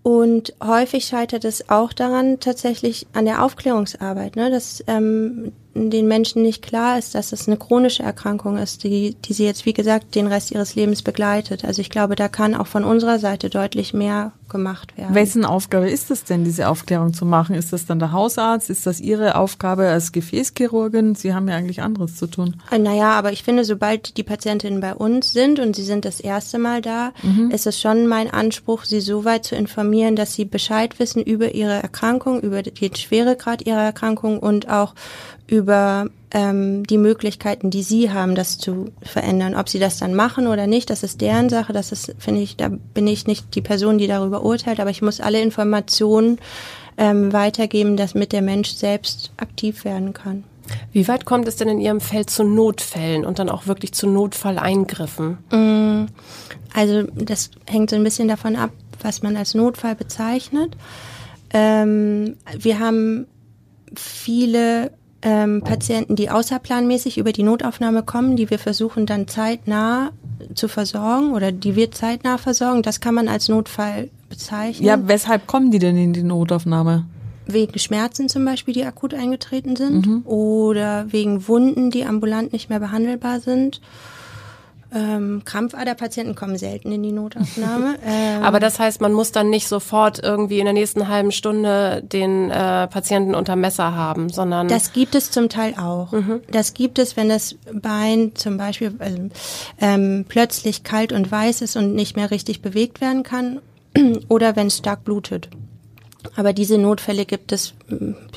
Und 0.04 0.54
häufig 0.62 1.04
scheitert 1.04 1.44
es 1.44 1.68
auch 1.68 1.92
daran, 1.92 2.40
tatsächlich 2.40 3.06
an 3.12 3.24
der 3.24 3.44
Aufklärungsarbeit, 3.44 4.36
ne? 4.36 4.50
dass 4.50 4.84
ähm, 4.86 5.52
den 5.74 6.06
Menschen 6.06 6.42
nicht 6.42 6.62
klar 6.62 6.98
ist, 6.98 7.14
dass 7.14 7.32
es 7.32 7.48
eine 7.48 7.56
chronische 7.56 8.02
Erkrankung 8.02 8.58
ist, 8.58 8.84
die, 8.84 9.16
die 9.24 9.32
sie 9.32 9.44
jetzt, 9.44 9.64
wie 9.64 9.72
gesagt, 9.72 10.14
den 10.14 10.26
Rest 10.26 10.50
ihres 10.50 10.74
Lebens 10.74 11.02
begleitet. 11.02 11.64
Also 11.64 11.80
ich 11.80 11.90
glaube, 11.90 12.14
da 12.14 12.28
kann 12.28 12.54
auch 12.54 12.66
von 12.66 12.84
unserer 12.84 13.18
Seite 13.18 13.48
deutlich 13.48 13.94
mehr 13.94 14.32
gemacht 14.52 14.96
werden. 14.98 15.14
Wessen 15.14 15.44
Aufgabe 15.44 15.88
ist 15.90 16.10
es 16.10 16.24
denn, 16.24 16.44
diese 16.44 16.68
Aufklärung 16.68 17.14
zu 17.14 17.24
machen? 17.24 17.54
Ist 17.54 17.72
das 17.72 17.86
dann 17.86 17.98
der 17.98 18.12
Hausarzt? 18.12 18.68
Ist 18.70 18.86
das 18.86 19.00
Ihre 19.00 19.36
Aufgabe 19.36 19.88
als 19.88 20.12
Gefäßchirurgin? 20.12 21.14
Sie 21.14 21.32
haben 21.32 21.48
ja 21.48 21.56
eigentlich 21.56 21.80
anderes 21.80 22.16
zu 22.16 22.26
tun. 22.26 22.60
Äh, 22.70 22.78
Naja, 22.78 23.12
aber 23.12 23.32
ich 23.32 23.42
finde, 23.42 23.64
sobald 23.64 24.16
die 24.18 24.22
Patientinnen 24.22 24.80
bei 24.80 24.94
uns 24.94 25.32
sind 25.32 25.58
und 25.58 25.74
sie 25.74 25.84
sind 25.84 26.04
das 26.04 26.20
erste 26.20 26.58
Mal 26.58 26.82
da, 26.82 27.12
ist 27.50 27.66
es 27.66 27.80
schon 27.80 28.06
mein 28.06 28.30
Anspruch, 28.30 28.84
sie 28.84 29.00
so 29.00 29.24
weit 29.24 29.44
zu 29.44 29.56
informieren, 29.56 30.16
dass 30.16 30.34
sie 30.34 30.44
Bescheid 30.44 30.98
wissen 30.98 31.22
über 31.22 31.54
ihre 31.54 31.82
Erkrankung, 31.82 32.40
über 32.40 32.62
den 32.62 32.94
Schweregrad 32.94 33.66
ihrer 33.66 33.82
Erkrankung 33.82 34.38
und 34.38 34.68
auch 34.68 34.94
über 35.46 36.06
ähm, 36.30 36.84
die 36.84 36.98
Möglichkeiten, 36.98 37.70
die 37.70 37.82
sie 37.82 38.10
haben, 38.10 38.34
das 38.34 38.58
zu 38.58 38.92
verändern. 39.02 39.54
Ob 39.54 39.68
sie 39.68 39.78
das 39.78 39.98
dann 39.98 40.14
machen 40.14 40.46
oder 40.46 40.66
nicht, 40.66 40.90
das 40.90 41.02
ist 41.02 41.20
deren 41.20 41.48
Sache. 41.48 41.72
Das 41.72 41.92
ist, 41.92 42.14
finde 42.18 42.40
ich, 42.40 42.56
da 42.56 42.68
bin 42.68 43.06
ich 43.06 43.26
nicht 43.26 43.54
die 43.54 43.60
Person, 43.60 43.98
die 43.98 44.06
darüber 44.06 44.42
urteilt, 44.44 44.80
aber 44.80 44.90
ich 44.90 45.02
muss 45.02 45.20
alle 45.20 45.40
Informationen 45.40 46.38
ähm, 46.96 47.32
weitergeben, 47.32 47.96
damit 47.96 48.32
der 48.32 48.42
Mensch 48.42 48.70
selbst 48.70 49.32
aktiv 49.36 49.84
werden 49.84 50.12
kann. 50.12 50.44
Wie 50.92 51.06
weit 51.08 51.24
kommt 51.24 51.48
es 51.48 51.56
denn 51.56 51.68
in 51.68 51.80
Ihrem 51.80 52.00
Feld 52.00 52.30
zu 52.30 52.44
Notfällen 52.44 53.26
und 53.26 53.38
dann 53.38 53.48
auch 53.48 53.66
wirklich 53.66 53.92
zu 53.92 54.06
Notfalleingriffen? 54.06 55.38
Also 56.72 57.02
das 57.14 57.50
hängt 57.66 57.90
so 57.90 57.96
ein 57.96 58.04
bisschen 58.04 58.28
davon 58.28 58.56
ab, 58.56 58.70
was 59.02 59.22
man 59.22 59.36
als 59.36 59.54
Notfall 59.54 59.96
bezeichnet. 59.96 60.76
Ähm, 61.52 62.36
wir 62.56 62.78
haben 62.78 63.26
viele 63.94 64.92
ähm, 65.22 65.62
Patienten, 65.62 66.16
die 66.16 66.30
außerplanmäßig 66.30 67.18
über 67.18 67.32
die 67.32 67.42
Notaufnahme 67.42 68.02
kommen, 68.02 68.36
die 68.36 68.50
wir 68.50 68.58
versuchen 68.58 69.06
dann 69.06 69.28
zeitnah 69.28 70.10
zu 70.54 70.68
versorgen 70.68 71.32
oder 71.32 71.52
die 71.52 71.76
wir 71.76 71.90
zeitnah 71.92 72.38
versorgen. 72.38 72.82
Das 72.82 73.00
kann 73.00 73.14
man 73.14 73.28
als 73.28 73.48
Notfall 73.48 74.10
bezeichnen. 74.28 74.86
Ja, 74.86 74.98
weshalb 75.06 75.46
kommen 75.46 75.70
die 75.70 75.78
denn 75.78 75.96
in 75.96 76.12
die 76.12 76.22
Notaufnahme? 76.22 77.06
Wegen 77.46 77.78
Schmerzen 77.78 78.28
zum 78.28 78.44
Beispiel, 78.44 78.74
die 78.74 78.84
akut 78.84 79.14
eingetreten 79.14 79.76
sind 79.76 80.24
oder 80.26 81.06
wegen 81.12 81.48
Wunden, 81.48 81.90
die 81.90 82.04
ambulant 82.04 82.52
nicht 82.52 82.70
mehr 82.70 82.80
behandelbar 82.80 83.40
sind. 83.40 83.80
Ähm, 84.94 85.42
Krampfaderpatienten 85.44 86.34
kommen 86.34 86.58
selten 86.58 86.92
in 86.92 87.02
die 87.02 87.12
Notaufnahme. 87.12 87.96
ähm, 88.04 88.42
Aber 88.42 88.60
das 88.60 88.78
heißt, 88.78 89.00
man 89.00 89.12
muss 89.12 89.32
dann 89.32 89.48
nicht 89.48 89.66
sofort 89.68 90.22
irgendwie 90.22 90.58
in 90.58 90.66
der 90.66 90.74
nächsten 90.74 91.08
halben 91.08 91.32
Stunde 91.32 92.02
den 92.04 92.50
äh, 92.50 92.88
Patienten 92.88 93.34
unter 93.34 93.56
Messer 93.56 93.94
haben, 93.94 94.28
sondern 94.28 94.68
Das 94.68 94.92
gibt 94.92 95.14
es 95.14 95.30
zum 95.30 95.48
Teil 95.48 95.74
auch. 95.78 96.12
Das 96.50 96.74
gibt 96.74 96.98
es, 96.98 97.16
wenn 97.16 97.28
das 97.28 97.56
Bein 97.72 98.32
zum 98.34 98.58
Beispiel 98.58 98.94
also, 98.98 99.30
ähm, 99.80 100.26
plötzlich 100.28 100.84
kalt 100.84 101.12
und 101.12 101.30
weiß 101.30 101.62
ist 101.62 101.76
und 101.76 101.94
nicht 101.94 102.16
mehr 102.16 102.30
richtig 102.30 102.60
bewegt 102.60 103.00
werden 103.00 103.22
kann 103.22 103.60
oder 104.28 104.56
wenn 104.56 104.66
es 104.66 104.78
stark 104.78 105.04
blutet. 105.04 105.48
Aber 106.36 106.52
diese 106.52 106.78
Notfälle 106.78 107.24
gibt 107.24 107.52
es, 107.52 107.74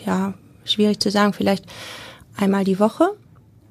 ja, 0.06 0.34
schwierig 0.64 1.00
zu 1.00 1.12
sagen, 1.12 1.34
vielleicht 1.34 1.66
einmal 2.38 2.64
die 2.64 2.80
Woche. 2.80 3.12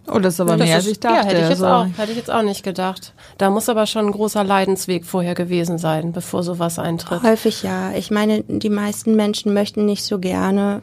Oh, 0.06 0.18
das 0.18 0.34
ist 0.34 0.40
aber 0.40 0.56
Das 0.56 0.66
mehr, 0.68 0.78
ist- 0.78 0.84
als 0.84 0.92
ich 0.92 1.00
dachte. 1.00 1.16
Ja, 1.16 1.22
hätte 1.24 1.34
ich, 1.42 1.48
jetzt 1.48 1.62
Also, 1.62 1.66
auch, 1.66 1.86
hätte 1.98 2.10
ich 2.12 2.18
jetzt 2.18 2.30
auch 2.30 2.42
nicht 2.42 2.62
gedacht. 2.62 3.14
Da 3.38 3.50
muss 3.50 3.68
aber 3.68 3.86
schon 3.86 4.06
ein 4.06 4.12
großer 4.12 4.44
Leidensweg 4.44 5.04
vorher 5.06 5.34
gewesen 5.34 5.78
sein, 5.78 6.12
bevor 6.12 6.42
sowas 6.42 6.78
eintritt. 6.78 7.22
Häufig 7.22 7.62
ja. 7.62 7.92
Ich 7.92 8.10
meine, 8.10 8.42
die 8.46 8.68
meisten 8.70 9.16
Menschen 9.16 9.54
möchten 9.54 9.86
nicht 9.86 10.04
so 10.04 10.18
gerne 10.18 10.82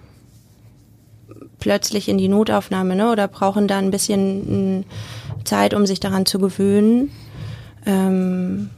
plötzlich 1.59 2.09
in 2.09 2.17
die 2.17 2.27
Notaufnahme, 2.27 2.95
ne? 2.95 3.11
Oder 3.11 3.27
brauchen 3.27 3.67
da 3.67 3.77
ein 3.77 3.91
bisschen 3.91 4.79
mm, 4.79 4.85
Zeit, 5.45 5.73
um 5.73 5.85
sich 5.85 5.99
daran 5.99 6.25
zu 6.25 6.39
gewöhnen. 6.39 7.11
Ähm, 7.85 8.69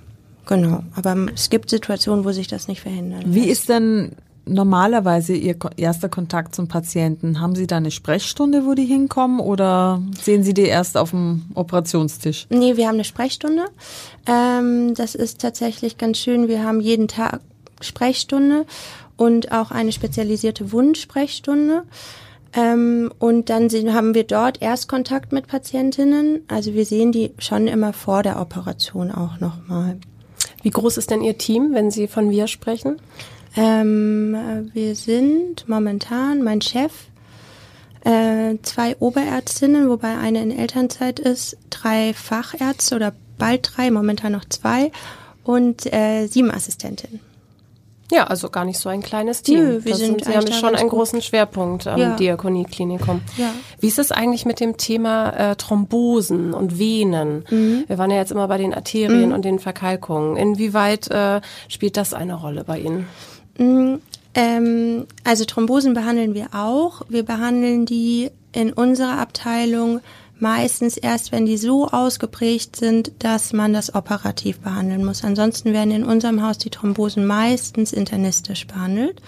genau. 0.46 0.84
Aber 0.96 1.16
es 1.34 1.50
gibt 1.50 1.70
Situationen, 1.70 2.26
wo 2.26 2.32
sich 2.32 2.48
das 2.48 2.68
nicht 2.68 2.82
verhindert. 2.82 3.24
Wie 3.26 3.46
ist 3.48 3.70
denn 3.70 4.12
normalerweise 4.46 5.34
Ihr 5.34 5.56
erster 5.78 6.10
Kontakt 6.10 6.56
zum 6.56 6.68
Patienten? 6.68 7.40
Haben 7.40 7.56
Sie 7.56 7.68
da 7.68 7.78
eine 7.78 7.92
Sprechstunde, 7.92 8.66
wo 8.66 8.74
die 8.74 8.86
hinkommen 8.86 9.40
oder 9.40 10.02
sehen 10.22 10.44
Sie 10.44 10.54
die 10.54 10.64
erst 10.64 10.98
auf 10.98 11.12
dem 11.12 11.44
Operationstisch? 11.56 12.48
Nee, 12.50 12.78
wir 12.78 12.88
haben 12.88 12.96
eine 12.96 13.04
Sprechstunde. 13.04 13.66
Ähm, 14.28 14.94
das 14.96 15.16
ist 15.16 15.42
tatsächlich 15.42 15.98
ganz 15.98 16.18
schön. 16.18 16.48
Wir 16.48 16.64
haben 16.64 16.82
jeden 16.82 17.08
Tag 17.08 17.42
Sprechstunde 17.82 18.66
und 19.18 19.52
auch 19.52 19.72
eine 19.72 19.92
spezialisierte 19.92 20.72
Wundsprechstunde. 20.72 21.84
Ähm, 22.56 23.12
und 23.20 23.50
dann 23.50 23.70
sehen, 23.70 23.94
haben 23.94 24.14
wir 24.14 24.26
dort 24.26 24.62
Erstkontakt 24.62 25.32
mit 25.32 25.48
Patientinnen. 25.48 26.42
Also 26.48 26.74
wir 26.74 26.86
sehen 26.86 27.12
die 27.12 27.32
schon 27.40 27.68
immer 27.68 27.94
vor 27.94 28.24
der 28.24 28.40
Operation 28.40 29.12
auch 29.12 29.40
nochmal. 29.40 29.98
Wie 30.62 30.70
groß 30.70 30.98
ist 30.98 31.10
denn 31.10 31.22
Ihr 31.22 31.38
Team, 31.38 31.74
wenn 31.74 31.92
Sie 31.92 32.08
von 32.08 32.30
wir 32.30 32.48
sprechen? 32.48 32.98
Ähm, 33.56 34.70
wir 34.74 34.96
sind 34.96 35.68
momentan 35.68 36.44
mein 36.44 36.62
Chef, 36.62 36.92
äh, 38.04 38.58
zwei 38.64 38.96
Oberärztinnen, 39.00 39.90
wobei 39.90 40.18
eine 40.18 40.42
in 40.42 40.52
Elternzeit 40.52 41.20
ist, 41.20 41.58
drei 41.70 42.14
Fachärzte 42.14 42.96
oder 42.96 43.14
bald 43.38 43.72
drei, 43.76 43.92
momentan 43.92 44.32
noch 44.32 44.46
zwei 44.46 44.92
und 45.44 45.92
äh, 45.94 46.28
sieben 46.28 46.52
Assistentinnen. 46.52 47.20
Ja, 48.12 48.26
also 48.28 48.50
gar 48.50 48.66
nicht 48.66 48.78
so 48.78 48.90
ein 48.90 49.02
kleines 49.02 49.42
Team. 49.42 49.60
Nö, 49.60 49.84
wir 49.84 49.92
Das 49.92 50.00
sind 50.00 50.26
Sie 50.26 50.36
haben 50.36 50.52
schon 50.52 50.76
einen 50.76 50.90
großen 50.90 51.22
Schwerpunkt 51.22 51.88
am 51.88 52.00
Ja. 52.00 52.16
Diakonieklinikum. 52.16 53.22
Ja. 53.38 53.52
Wie 53.80 53.88
ist 53.88 53.98
es 53.98 54.12
eigentlich 54.12 54.46
mit 54.46 54.60
dem 54.60 54.78
Thema 54.78 55.30
äh, 55.30 55.56
Thrombosen 55.56 56.54
und 56.54 56.78
Venen? 56.78 57.46
Mhm. 57.50 57.86
Wir 57.88 57.98
waren 57.98 58.12
ja 58.12 58.18
jetzt 58.18 58.32
immer 58.32 58.48
bei 58.48 58.58
den 58.58 58.74
Arterien 58.74 59.32
und 59.32 59.46
den 59.46 59.58
Verkalkungen. 59.58 60.36
Inwieweit 60.36 61.10
äh, 61.10 61.42
spielt 61.70 61.98
das 61.98 62.14
eine 62.14 62.36
Rolle 62.36 62.66
bei 62.66 62.80
Ihnen? 62.80 63.08
Mm, 63.58 63.96
Ähm, 64.36 65.06
also 65.24 65.46
Thrombosen 65.46 65.94
behandeln 65.94 66.34
wir 66.34 66.48
auch. 66.54 67.04
Wir 67.08 67.24
behandeln 67.24 67.86
die 67.86 68.32
in 68.52 68.74
unserer 68.74 69.20
Abteilung 69.20 70.02
meistens 70.44 70.98
erst, 70.98 71.32
wenn 71.32 71.46
die 71.46 71.58
so 71.58 71.88
ausgeprägt 71.88 72.76
sind, 72.76 73.14
dass 73.20 73.54
man 73.54 73.72
das 73.72 73.96
operativ 73.96 74.60
behandeln 74.60 75.06
muss. 75.06 75.24
Ansonsten 75.24 75.72
werden 75.72 75.92
in 75.92 76.04
unserem 76.04 76.44
Haus 76.44 76.58
die 76.58 76.70
Thrombosen 76.70 77.26
meistens 77.26 77.94
internistisch 77.94 78.68
behandelt, 78.68 79.22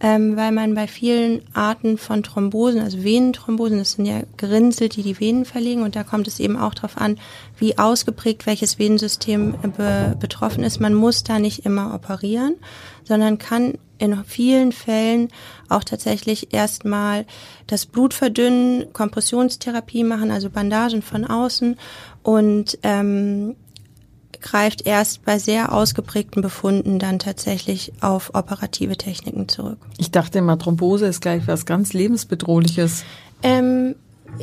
ähm, 0.00 0.36
weil 0.36 0.52
man 0.52 0.76
bei 0.76 0.86
vielen 0.86 1.42
Arten 1.54 1.98
von 1.98 2.22
Thrombosen, 2.22 2.80
also 2.80 3.02
Venenthrombosen, 3.02 3.78
das 3.78 3.92
sind 3.92 4.06
ja 4.06 4.22
Gerinnsel, 4.36 4.88
die 4.88 5.02
die 5.02 5.18
Venen 5.18 5.44
verlegen 5.44 5.82
und 5.82 5.96
da 5.96 6.04
kommt 6.04 6.28
es 6.28 6.38
eben 6.38 6.56
auch 6.56 6.72
darauf 6.72 6.96
an, 6.96 7.18
wie 7.58 7.76
ausgeprägt 7.76 8.46
welches 8.46 8.78
Venensystem 8.78 9.56
be 9.76 10.16
betroffen 10.20 10.62
ist. 10.62 10.80
Man 10.80 10.94
muss 10.94 11.24
da 11.24 11.40
nicht 11.40 11.66
immer 11.66 11.92
operieren, 11.94 12.54
sondern 13.02 13.38
kann 13.38 13.74
in 14.00 14.24
vielen 14.24 14.72
Fällen 14.72 15.28
auch 15.68 15.84
tatsächlich 15.84 16.52
erstmal 16.52 17.26
das 17.66 17.86
Blut 17.86 18.14
verdünnen, 18.14 18.92
Kompressionstherapie 18.92 20.04
machen, 20.04 20.30
also 20.30 20.50
Bandagen 20.50 21.02
von 21.02 21.24
außen 21.24 21.76
und 22.22 22.78
ähm, 22.82 23.56
greift 24.40 24.86
erst 24.86 25.24
bei 25.24 25.38
sehr 25.38 25.72
ausgeprägten 25.72 26.40
Befunden 26.40 26.98
dann 26.98 27.18
tatsächlich 27.18 27.92
auf 28.00 28.34
operative 28.34 28.96
Techniken 28.96 29.48
zurück. 29.48 29.78
Ich 29.98 30.10
dachte 30.10 30.38
immer, 30.38 30.58
Thrombose 30.58 31.06
ist 31.06 31.20
gleich 31.20 31.46
was 31.46 31.66
ganz 31.66 31.92
lebensbedrohliches. 31.92 33.04
Ähm, 33.42 33.96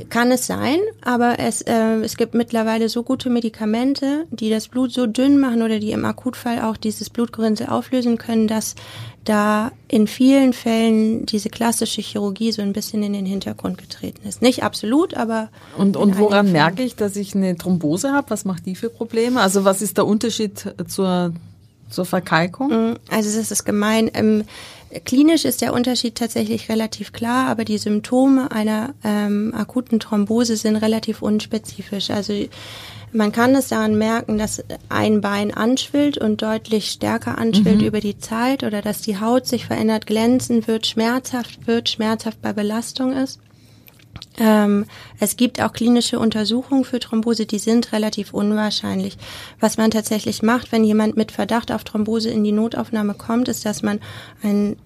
kann 0.10 0.32
es 0.32 0.48
sein, 0.48 0.80
aber 1.04 1.40
es, 1.40 1.62
äh, 1.62 2.02
es 2.02 2.18
gibt 2.18 2.34
mittlerweile 2.34 2.90
so 2.90 3.04
gute 3.04 3.30
Medikamente, 3.30 4.26
die 4.32 4.50
das 4.50 4.68
Blut 4.68 4.92
so 4.92 5.08
dünn 5.08 5.40
machen 5.40 5.62
oder 5.62 5.80
die 5.80 5.92
im 5.92 6.06
Akutfall 6.06 6.62
auch 6.62 6.78
dieses 6.78 7.10
Blutgerinnsel 7.10 7.68
auflösen 7.68 8.18
können, 8.18 8.48
dass 8.48 8.76
da 9.24 9.72
in 9.88 10.08
vielen 10.08 10.54
Fällen 10.54 11.26
diese 11.26 11.50
klassische 11.50 12.02
Chirurgie 12.02 12.52
so 12.52 12.62
ein 12.62 12.74
bisschen 12.74 13.04
in 13.04 13.14
den 13.14 13.26
Hintergrund 13.26 13.78
getreten 13.78 14.28
ist. 14.28 14.42
Nicht 14.42 14.64
absolut, 14.64 15.16
aber 15.16 15.50
Und, 15.78 15.98
und 15.98 16.18
woran 16.18 16.52
merke 16.52 16.84
ich, 16.84 16.96
dass 16.96 17.16
ich 17.16 17.36
eine 17.36 17.58
Thrombose 17.58 18.14
habe? 18.14 18.30
Was 18.30 18.46
macht 18.46 18.66
die 18.66 18.76
für 18.76 18.90
Probleme? 18.90 19.42
Also 19.42 19.66
was 19.66 19.82
ist 19.82 19.98
der 19.98 20.06
Unterschied 20.06 20.74
zur, 20.88 21.34
zur 21.90 22.06
Verkalkung? 22.06 22.70
Mm, 22.70 22.96
Also 23.10 23.38
das 23.38 23.52
ist 23.52 23.66
gemein. 23.66 24.10
Ähm, 24.14 24.44
klinisch 25.06 25.46
ist 25.46 25.62
der 25.62 25.74
Unterschied 25.74 26.16
tatsächlich 26.16 26.70
relativ 26.70 27.12
klar, 27.12 27.48
aber 27.48 27.66
die 27.66 27.78
Symptome 27.78 28.52
einer 28.52 28.94
ähm, 29.04 29.54
akuten 29.56 30.00
Thrombose 30.00 30.56
sind 30.56 30.76
relativ 30.78 31.22
unspezifisch. 31.22 32.10
Also 32.10 32.34
man 33.14 33.32
kann 33.32 33.56
es 33.56 33.70
daran 33.70 33.98
merken, 33.98 34.38
dass 34.38 34.64
ein 34.90 35.22
Bein 35.22 35.54
anschwillt 35.54 36.18
und 36.18 36.42
deutlich 36.42 36.92
stärker 36.92 37.38
anschwillt 37.38 37.82
über 37.82 38.00
die 38.00 38.18
Zeit 38.18 38.64
oder 38.64 38.82
dass 38.82 39.02
die 39.02 39.20
Haut 39.20 39.48
sich 39.48 39.66
verändert, 39.66 40.08
glänzend 40.08 40.68
wird, 40.68 40.88
schmerzhaft 40.88 41.68
wird, 41.68 41.90
schmerzhaft 41.90 42.42
bei 42.42 42.54
Belastung 42.54 43.14
ist. 43.14 43.40
Ähm, 44.40 44.86
es 45.20 45.36
gibt 45.36 45.62
auch 45.62 45.74
klinische 45.74 46.20
Untersuchungen 46.20 46.84
für 46.84 47.00
Thrombose, 47.00 47.48
die 47.48 47.58
sind 47.58 47.92
relativ 47.92 48.34
unwahrscheinlich. 48.34 49.18
Was 49.60 49.78
man 49.78 49.90
tatsächlich 49.90 50.44
macht, 50.44 50.72
wenn 50.72 50.84
jemand 50.84 51.18
mit 51.18 51.32
Verdacht 51.32 51.72
auf 51.72 51.84
Thrombose 51.84 52.30
in 52.30 52.44
die 52.44 52.52
Notaufnahme 52.52 53.16
kommt, 53.16 53.48
ist, 53.48 53.66
dass 53.66 53.82
man 53.82 54.00
einen, 54.44 54.78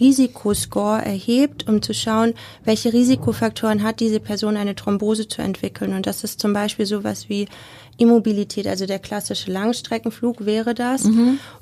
Risikoscore 0.00 1.04
erhebt, 1.04 1.68
um 1.68 1.82
zu 1.82 1.92
schauen, 1.92 2.34
welche 2.64 2.92
Risikofaktoren 2.92 3.82
hat 3.82 4.00
diese 4.00 4.20
Person, 4.20 4.56
eine 4.56 4.74
Thrombose 4.74 5.28
zu 5.28 5.42
entwickeln. 5.42 5.92
Und 5.94 6.06
das 6.06 6.24
ist 6.24 6.40
zum 6.40 6.52
Beispiel 6.52 6.86
sowas 6.86 7.28
wie 7.28 7.46
Immobilität, 7.96 8.66
also 8.66 8.86
der 8.86 8.98
klassische 8.98 9.50
Langstreckenflug 9.50 10.44
wäre 10.46 10.74
das, 10.74 11.04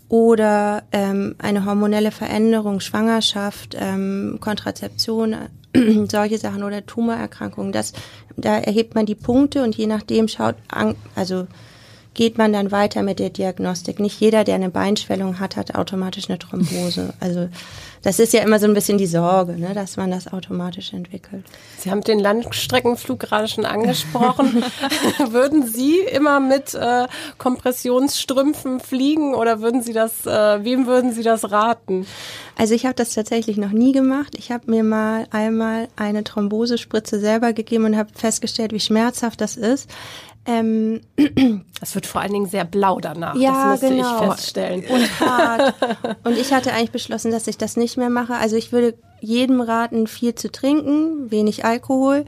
oder 0.08 0.82
ähm, 0.92 1.34
eine 1.38 1.64
hormonelle 1.64 2.10
Veränderung, 2.10 2.80
Schwangerschaft, 2.80 3.76
ähm, 3.78 4.38
Kontrazeption, 4.40 5.36
solche 6.10 6.38
Sachen 6.38 6.62
oder 6.62 6.84
Tumorerkrankungen. 6.84 7.72
Das, 7.72 7.92
da 8.36 8.58
erhebt 8.58 8.94
man 8.94 9.06
die 9.06 9.14
Punkte 9.14 9.62
und 9.62 9.76
je 9.76 9.86
nachdem 9.86 10.28
schaut, 10.28 10.56
an, 10.68 10.94
also 11.14 11.46
geht 12.14 12.38
man 12.38 12.52
dann 12.52 12.70
weiter 12.70 13.02
mit 13.02 13.18
der 13.18 13.30
Diagnostik. 13.30 14.00
Nicht 14.00 14.20
jeder, 14.20 14.44
der 14.44 14.56
eine 14.56 14.70
Beinschwellung 14.70 15.40
hat, 15.40 15.56
hat 15.56 15.74
automatisch 15.74 16.28
eine 16.28 16.38
Thrombose. 16.38 17.14
Also 17.20 17.48
das 18.02 18.18
ist 18.18 18.32
ja 18.32 18.42
immer 18.42 18.58
so 18.58 18.66
ein 18.66 18.74
bisschen 18.74 18.98
die 18.98 19.06
Sorge, 19.06 19.52
ne, 19.52 19.74
dass 19.74 19.96
man 19.96 20.10
das 20.10 20.32
automatisch 20.32 20.92
entwickelt. 20.92 21.44
Sie 21.78 21.90
haben 21.90 22.00
den 22.00 22.18
Langstreckenflug 22.18 23.20
gerade 23.20 23.46
schon 23.46 23.64
angesprochen. 23.64 24.64
würden 25.30 25.66
Sie 25.66 26.00
immer 26.00 26.40
mit 26.40 26.74
äh, 26.74 27.06
Kompressionsstrümpfen 27.38 28.80
fliegen 28.80 29.34
oder 29.34 29.60
würden 29.60 29.82
Sie 29.82 29.92
das, 29.92 30.26
äh, 30.26 30.64
wem 30.64 30.86
würden 30.86 31.12
Sie 31.12 31.22
das 31.22 31.52
raten? 31.52 32.06
Also 32.58 32.74
ich 32.74 32.84
habe 32.86 32.94
das 32.94 33.14
tatsächlich 33.14 33.56
noch 33.56 33.70
nie 33.70 33.92
gemacht. 33.92 34.34
Ich 34.36 34.50
habe 34.50 34.70
mir 34.70 34.82
mal 34.82 35.26
einmal 35.30 35.88
eine 35.94 36.24
Thrombosespritze 36.24 37.20
selber 37.20 37.52
gegeben 37.52 37.84
und 37.84 37.96
habe 37.96 38.10
festgestellt, 38.14 38.72
wie 38.72 38.80
schmerzhaft 38.80 39.40
das 39.40 39.56
ist. 39.56 39.88
Ähm, 40.46 41.00
Das 41.82 41.96
wird 41.96 42.06
vor 42.06 42.20
allen 42.20 42.32
Dingen 42.32 42.46
sehr 42.46 42.64
blau 42.64 43.00
danach. 43.00 43.34
Ja, 43.34 43.72
das 43.72 43.82
musste 43.82 43.96
genau. 43.96 44.22
ich 44.22 44.28
feststellen. 44.30 44.84
und 44.88 45.20
hart. 45.20 45.74
Und 46.22 46.38
ich 46.38 46.52
hatte 46.52 46.72
eigentlich 46.72 46.92
beschlossen, 46.92 47.32
dass 47.32 47.48
ich 47.48 47.58
das 47.58 47.76
nicht 47.76 47.96
mehr 47.96 48.08
mache. 48.08 48.34
Also 48.34 48.54
ich 48.54 48.70
würde 48.70 48.94
jedem 49.22 49.60
raten, 49.60 50.06
viel 50.06 50.34
zu 50.34 50.50
trinken, 50.50 51.30
wenig 51.30 51.64
Alkohol 51.64 52.24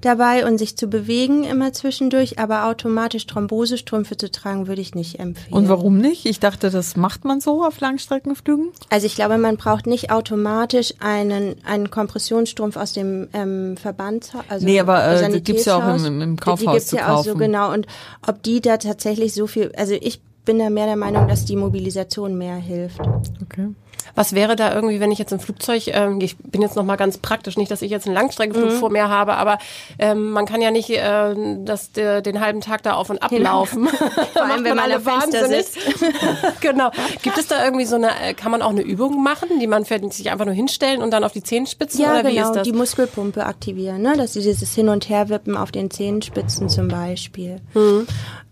dabei 0.00 0.44
und 0.46 0.58
sich 0.58 0.76
zu 0.76 0.88
bewegen 0.88 1.44
immer 1.44 1.72
zwischendurch, 1.72 2.38
aber 2.38 2.66
automatisch 2.66 3.26
Thrombosestrümpfe 3.26 4.16
zu 4.16 4.30
tragen, 4.30 4.66
würde 4.66 4.80
ich 4.82 4.94
nicht 4.94 5.20
empfehlen. 5.20 5.52
Und 5.54 5.68
warum 5.68 5.98
nicht? 5.98 6.26
Ich 6.26 6.40
dachte, 6.40 6.70
das 6.70 6.96
macht 6.96 7.24
man 7.24 7.40
so 7.40 7.64
auf 7.64 7.78
Langstreckenflügen. 7.80 8.68
Also 8.90 9.06
ich 9.06 9.14
glaube, 9.14 9.38
man 9.38 9.56
braucht 9.56 9.86
nicht 9.86 10.10
automatisch 10.10 10.94
einen, 11.00 11.54
einen 11.64 11.90
Kompressionsstrumpf 11.90 12.76
aus 12.76 12.92
dem 12.92 13.28
ähm, 13.32 13.76
Verband. 13.76 14.32
Also 14.48 14.66
Nee, 14.66 14.80
aber, 14.80 15.06
äh, 15.06 15.30
die 15.30 15.42
gibt's 15.42 15.66
ja 15.66 15.76
auch 15.76 15.96
im- 16.04 16.20
im 16.20 16.36
Kaufhaus 16.36 16.58
Die 16.60 16.66
gibt's 16.66 16.86
zu 16.88 16.96
ja 16.96 17.14
auch 17.14 17.22
so 17.24 17.30
kaufen. 17.30 17.38
genau. 17.38 17.72
Und 17.72 17.86
ob 18.26 18.42
die 18.42 18.60
da 18.60 18.76
tatsächlich 18.78 19.34
so 19.34 19.46
viel, 19.46 19.70
also 19.76 19.94
ich 19.94 20.20
bin 20.44 20.58
da 20.58 20.70
mehr 20.70 20.86
der 20.86 20.96
Meinung, 20.96 21.28
dass 21.28 21.44
die 21.44 21.54
Mobilisation 21.54 22.36
mehr 22.36 22.56
hilft. 22.56 23.00
Okay. 23.42 23.68
Was 24.14 24.34
wäre 24.34 24.56
da 24.56 24.74
irgendwie, 24.74 25.00
wenn 25.00 25.10
ich 25.10 25.18
jetzt 25.18 25.32
im 25.32 25.40
Flugzeug, 25.40 25.84
ähm, 25.88 26.20
ich 26.20 26.36
bin 26.36 26.60
jetzt 26.60 26.76
noch 26.76 26.84
mal 26.84 26.96
ganz 26.96 27.18
praktisch, 27.18 27.56
nicht, 27.56 27.70
dass 27.70 27.82
ich 27.82 27.90
jetzt 27.90 28.06
einen 28.06 28.14
Langstreckenflug 28.14 28.70
mhm. 28.70 28.76
vor 28.76 28.90
mir 28.90 29.08
habe, 29.08 29.34
aber 29.34 29.58
ähm, 29.98 30.30
man 30.30 30.44
kann 30.44 30.60
ja 30.60 30.70
nicht 30.70 30.90
äh, 30.90 31.34
das, 31.64 31.92
der, 31.92 32.20
den 32.20 32.40
halben 32.40 32.60
Tag 32.60 32.82
da 32.82 32.94
auf 32.94 33.10
und 33.10 33.22
ablaufen. 33.22 33.88
Vor 34.32 34.44
allem, 34.44 34.64
wenn 34.64 34.76
man 34.76 34.92
alle 34.92 35.00
sitzt. 35.00 35.78
genau. 36.60 36.90
Gibt 37.22 37.38
es 37.38 37.46
da 37.46 37.64
irgendwie 37.64 37.84
so 37.84 37.96
eine, 37.96 38.10
äh, 38.20 38.34
kann 38.34 38.50
man 38.50 38.62
auch 38.62 38.70
eine 38.70 38.82
Übung 38.82 39.22
machen, 39.22 39.60
die 39.60 39.66
man 39.66 39.84
vielleicht 39.84 40.12
sich 40.12 40.30
einfach 40.30 40.44
nur 40.44 40.54
hinstellen 40.54 41.02
und 41.02 41.10
dann 41.10 41.24
auf 41.24 41.32
die 41.32 41.42
Zehenspitzen 41.42 42.00
ja, 42.00 42.12
oder 42.12 42.22
genau, 42.22 42.34
wie 42.34 42.38
ist 42.38 42.52
das? 42.52 42.62
die 42.64 42.72
Muskelpumpe 42.72 43.44
aktivieren, 43.44 44.02
ne? 44.02 44.16
dass 44.16 44.34
sie 44.34 44.42
dieses 44.42 44.74
Hin- 44.74 44.88
und 44.88 45.08
Herwippen 45.08 45.56
auf 45.56 45.72
den 45.72 45.90
Zehenspitzen 45.90 46.68
zum 46.68 46.88
Beispiel. 46.88 47.60
Mhm. 47.74 48.06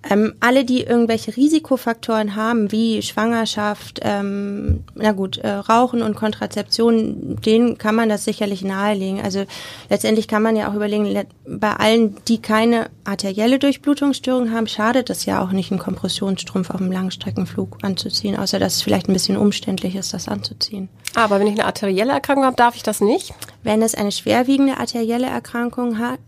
Ähm, 0.09 0.35
alle, 0.41 0.65
die 0.65 0.83
irgendwelche 0.83 1.37
Risikofaktoren 1.37 2.35
haben, 2.35 2.73
wie 2.73 3.03
Schwangerschaft, 3.03 4.01
ähm, 4.03 4.85
na 4.95 5.13
gut, 5.13 5.30
äh, 5.39 5.51
Rauchen 5.51 6.03
und 6.03 6.15
Kontrazeption, 6.17 7.37
denen 7.45 7.79
kann 7.79 7.95
man 7.95 8.09
das 8.09 8.25
sicherlich 8.25 8.63
nahelegen. 8.63 9.21
Also 9.21 9.45
letztendlich 9.89 10.29
kann 10.29 10.43
man 10.43 10.57
ja 10.57 10.69
auch 10.69 10.75
überlegen, 10.75 11.27
bei 11.47 11.73
allen, 11.73 12.17
die 12.29 12.41
keine 12.41 12.91
arterielle 13.05 13.59
Durchblutungsstörung 13.59 14.53
haben, 14.53 14.67
schadet 14.67 15.11
es 15.11 15.27
ja 15.27 15.43
auch 15.43 15.53
nicht, 15.53 15.71
einen 15.71 15.81
Kompressionsstrumpf 15.81 16.71
auf 16.71 16.81
einem 16.81 16.93
Langstreckenflug 16.93 17.79
anzuziehen, 17.83 18.37
außer 18.37 18.59
dass 18.59 18.77
es 18.77 18.83
vielleicht 18.83 19.09
ein 19.09 19.13
bisschen 19.13 19.37
umständlich 19.37 19.97
ist, 19.97 20.15
das 20.15 20.29
anzuziehen. 20.29 20.89
Aber 21.15 21.41
wenn 21.41 21.47
ich 21.47 21.55
eine 21.55 21.67
arterielle 21.67 22.13
Erkrankung 22.13 22.45
habe, 22.45 22.57
darf 22.57 22.77
ich 22.77 22.83
das 22.83 23.01
nicht? 23.01 23.35
Wenn 23.63 23.83
es 23.83 23.95
eine 23.95 24.13
schwerwiegende 24.13 24.79
arterielle 24.79 25.27
Erkrankung 25.27 25.99
hat, 25.99 26.21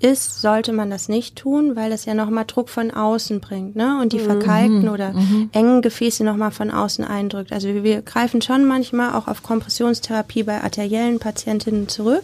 ist, 0.00 0.40
sollte 0.40 0.72
man 0.72 0.90
das 0.90 1.08
nicht 1.08 1.34
tun, 1.36 1.74
weil 1.74 1.90
es 1.90 2.04
ja 2.04 2.14
nochmal 2.14 2.44
Druck 2.46 2.68
von 2.68 2.92
außen 2.92 3.40
bringt, 3.40 3.74
ne? 3.74 3.98
Und 4.00 4.12
die 4.12 4.18
mhm. 4.18 4.24
verkalkten 4.24 4.82
mhm. 4.82 4.88
oder 4.90 5.12
mhm. 5.12 5.50
engen 5.52 5.82
Gefäße 5.82 6.22
nochmal 6.22 6.52
von 6.52 6.70
außen 6.70 7.04
eindrückt. 7.04 7.52
Also 7.52 7.68
wir, 7.68 7.82
wir 7.82 8.02
greifen 8.02 8.40
schon 8.40 8.64
manchmal 8.64 9.14
auch 9.14 9.26
auf 9.26 9.42
Kompressionstherapie 9.42 10.44
bei 10.44 10.62
arteriellen 10.62 11.18
Patientinnen 11.18 11.88
zurück, 11.88 12.22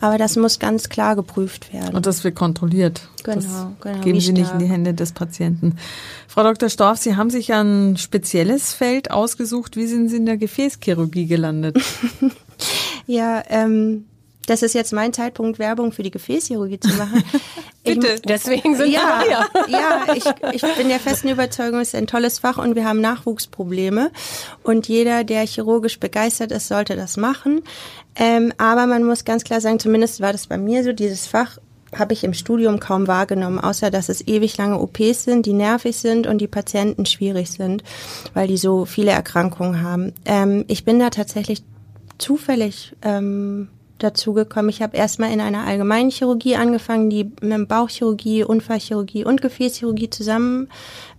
aber 0.00 0.18
das 0.18 0.36
muss 0.36 0.58
ganz 0.58 0.90
klar 0.90 1.16
geprüft 1.16 1.72
werden. 1.72 1.96
Und 1.96 2.04
das 2.04 2.24
wird 2.24 2.34
kontrolliert. 2.34 3.08
Genau, 3.22 3.36
das 3.36 3.46
genau. 3.80 4.00
Geben 4.00 4.20
Sie 4.20 4.32
nicht 4.32 4.52
in 4.52 4.58
die 4.58 4.68
Hände 4.68 4.92
des 4.92 5.12
Patienten. 5.12 5.76
Frau 6.28 6.42
Dr. 6.42 6.68
Storff, 6.68 6.98
Sie 6.98 7.16
haben 7.16 7.30
sich 7.30 7.54
ein 7.54 7.96
spezielles 7.96 8.74
Feld 8.74 9.10
ausgesucht. 9.10 9.76
Wie 9.76 9.86
sind 9.86 10.10
Sie 10.10 10.16
in 10.16 10.26
der 10.26 10.36
Gefäßchirurgie 10.36 11.26
gelandet? 11.26 11.78
ja, 13.06 13.42
ähm, 13.48 14.04
das 14.46 14.62
ist 14.62 14.74
jetzt 14.74 14.92
mein 14.92 15.12
Zeitpunkt, 15.12 15.58
Werbung 15.58 15.92
für 15.92 16.02
die 16.02 16.10
Gefäßchirurgie 16.10 16.80
zu 16.80 16.94
machen. 16.96 17.22
Bitte, 17.84 18.14
ich, 18.14 18.22
deswegen 18.22 18.76
sind 18.76 18.90
ja, 18.90 19.20
wir 19.20 19.46
hier. 19.66 19.68
Ja, 19.68 20.14
ich, 20.14 20.24
ich 20.52 20.76
bin 20.76 20.88
der 20.88 21.00
festen 21.00 21.28
Überzeugung, 21.28 21.80
es 21.80 21.88
ist 21.88 21.94
ein 21.94 22.06
tolles 22.06 22.38
Fach 22.38 22.58
und 22.58 22.74
wir 22.74 22.84
haben 22.84 23.00
Nachwuchsprobleme. 23.00 24.10
Und 24.62 24.88
jeder, 24.88 25.24
der 25.24 25.46
chirurgisch 25.46 26.00
begeistert 26.00 26.52
ist, 26.52 26.68
sollte 26.68 26.96
das 26.96 27.16
machen. 27.16 27.62
Ähm, 28.16 28.52
aber 28.58 28.86
man 28.86 29.04
muss 29.04 29.24
ganz 29.24 29.44
klar 29.44 29.60
sagen, 29.60 29.78
zumindest 29.78 30.20
war 30.20 30.32
das 30.32 30.46
bei 30.46 30.58
mir 30.58 30.84
so, 30.84 30.92
dieses 30.92 31.26
Fach 31.26 31.58
habe 31.98 32.12
ich 32.12 32.24
im 32.24 32.34
Studium 32.34 32.80
kaum 32.80 33.06
wahrgenommen, 33.06 33.58
außer 33.58 33.90
dass 33.90 34.08
es 34.08 34.26
ewig 34.26 34.56
lange 34.56 34.80
OPs 34.80 35.24
sind, 35.24 35.46
die 35.46 35.52
nervig 35.52 35.96
sind 35.96 36.26
und 36.26 36.38
die 36.38 36.48
Patienten 36.48 37.06
schwierig 37.06 37.50
sind, 37.50 37.84
weil 38.34 38.48
die 38.48 38.56
so 38.56 38.84
viele 38.84 39.12
Erkrankungen 39.12 39.82
haben. 39.82 40.12
Ähm, 40.24 40.64
ich 40.68 40.84
bin 40.84 40.98
da 40.98 41.10
tatsächlich 41.10 41.62
zufällig 42.18 42.94
ähm, 43.02 43.68
dazugekommen. 44.04 44.68
Ich 44.68 44.82
habe 44.82 44.96
erstmal 44.96 45.32
in 45.32 45.40
einer 45.40 45.66
allgemeinen 45.66 46.10
Chirurgie 46.10 46.56
angefangen, 46.56 47.10
die 47.10 47.32
mit 47.40 47.68
Bauchchirurgie, 47.68 48.44
Unfallchirurgie 48.44 49.24
und 49.24 49.40
Gefäßchirurgie 49.40 50.10
zusammen 50.10 50.68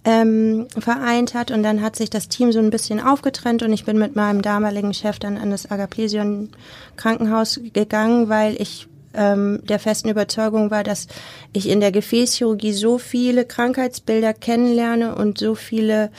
ähm, 0.06 0.68
vereint 0.78 1.34
hat. 1.34 1.52
Und 1.52 1.64
dann 1.64 1.82
hat 1.82 1.96
sich 1.96 2.10
das 2.10 2.30
Team 2.30 2.52
so 2.52 2.60
ein 2.60 2.70
bisschen 2.70 3.02
aufgetrennt 3.02 3.64
und 3.64 3.74
ich 3.74 3.86
bin 3.86 3.98
mit 3.98 4.16
meinem 4.16 4.42
damaligen 4.42 4.94
Chef 4.94 5.20
dann 5.20 5.38
an 5.38 5.50
das 5.50 5.70
Agaplesion 5.70 6.50
Krankenhaus 6.96 7.60
gegangen, 7.74 8.30
weil 8.30 8.56
ich 8.62 8.88
ähm, 9.16 9.62
der 9.64 9.80
festen 9.80 10.10
Überzeugung 10.10 10.72
war, 10.72 10.84
dass 10.84 11.08
ich 11.54 11.70
in 11.70 11.80
der 11.80 11.92
Gefäßchirurgie 11.92 12.74
so 12.74 12.98
viele 12.98 13.46
Krankheitsbilder 13.46 14.34
kennenlerne 14.34 15.16
und 15.16 15.38
so 15.40 15.56
viele 15.56 16.12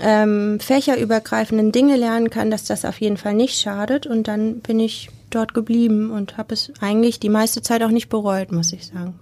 ähm, 0.00 0.58
fächerübergreifenden 0.60 1.72
Dinge 1.72 1.96
lernen 1.96 2.30
kann, 2.30 2.50
dass 2.50 2.64
das 2.64 2.84
auf 2.84 3.00
jeden 3.00 3.16
Fall 3.16 3.34
nicht 3.34 3.58
schadet. 3.58 4.06
Und 4.06 4.28
dann 4.28 4.60
bin 4.60 4.80
ich 4.80 5.10
dort 5.36 5.54
geblieben 5.54 6.10
und 6.10 6.36
habe 6.36 6.54
es 6.54 6.72
eigentlich 6.80 7.20
die 7.20 7.28
meiste 7.28 7.62
Zeit 7.62 7.82
auch 7.82 7.90
nicht 7.90 8.08
bereut, 8.08 8.52
muss 8.52 8.72
ich 8.72 8.86
sagen. 8.86 9.14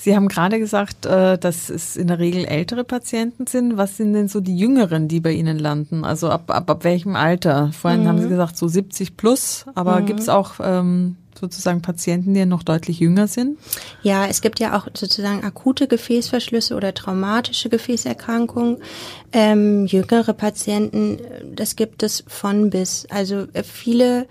Sie 0.00 0.14
haben 0.14 0.28
gerade 0.28 0.60
gesagt, 0.60 1.06
äh, 1.06 1.36
dass 1.38 1.68
es 1.68 1.96
in 1.96 2.06
der 2.06 2.20
Regel 2.20 2.44
ältere 2.44 2.84
Patienten 2.84 3.48
sind. 3.48 3.76
Was 3.76 3.96
sind 3.96 4.12
denn 4.12 4.28
so 4.28 4.40
die 4.40 4.56
Jüngeren, 4.56 5.08
die 5.08 5.18
bei 5.18 5.32
Ihnen 5.32 5.58
landen? 5.58 6.04
Also 6.04 6.30
ab, 6.30 6.52
ab, 6.52 6.70
ab 6.70 6.84
welchem 6.84 7.16
Alter? 7.16 7.72
Vorhin 7.72 8.04
mhm. 8.04 8.08
haben 8.08 8.18
Sie 8.18 8.26
mhm. 8.26 8.30
gesagt, 8.30 8.56
so 8.56 8.68
70 8.68 9.16
plus, 9.16 9.66
aber 9.74 10.00
mhm. 10.00 10.06
gibt 10.06 10.20
es 10.20 10.28
auch 10.28 10.54
ähm, 10.62 11.16
sozusagen 11.38 11.82
Patienten, 11.82 12.32
die 12.32 12.46
noch 12.46 12.62
deutlich 12.62 13.00
jünger 13.00 13.26
sind? 13.26 13.58
Ja, 14.02 14.26
es 14.26 14.40
gibt 14.40 14.60
ja 14.60 14.78
auch 14.78 14.86
sozusagen 14.94 15.42
akute 15.44 15.88
Gefäßverschlüsse 15.88 16.76
oder 16.76 16.94
traumatische 16.94 17.68
Gefäßerkrankungen. 17.68 18.78
Ähm, 19.32 19.86
jüngere 19.86 20.32
Patienten, 20.32 21.18
das 21.54 21.74
gibt 21.74 22.04
es 22.04 22.22
von 22.28 22.70
bis. 22.70 23.06
Also 23.10 23.46
äh, 23.52 23.64
viele 23.64 24.28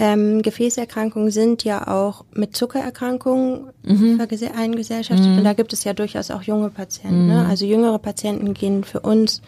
ähm, 0.00 0.40
Gefäßerkrankungen 0.40 1.30
sind 1.30 1.62
ja 1.62 1.86
auch 1.86 2.24
mit 2.32 2.56
Zuckererkrankungen 2.56 3.66
mhm. 3.82 4.18
eingesellschaftet 4.56 5.26
mhm. 5.26 5.38
und 5.38 5.44
da 5.44 5.52
gibt 5.52 5.74
es 5.74 5.84
ja 5.84 5.92
durchaus 5.92 6.30
auch 6.30 6.42
junge 6.42 6.70
Patienten. 6.70 7.26
Ne? 7.26 7.34
Mhm. 7.34 7.42
Ne? 7.42 7.46
Also 7.46 7.66
jüngere 7.66 7.98
Patienten 7.98 8.54
gehen 8.54 8.82
für 8.82 9.00
uns 9.00 9.42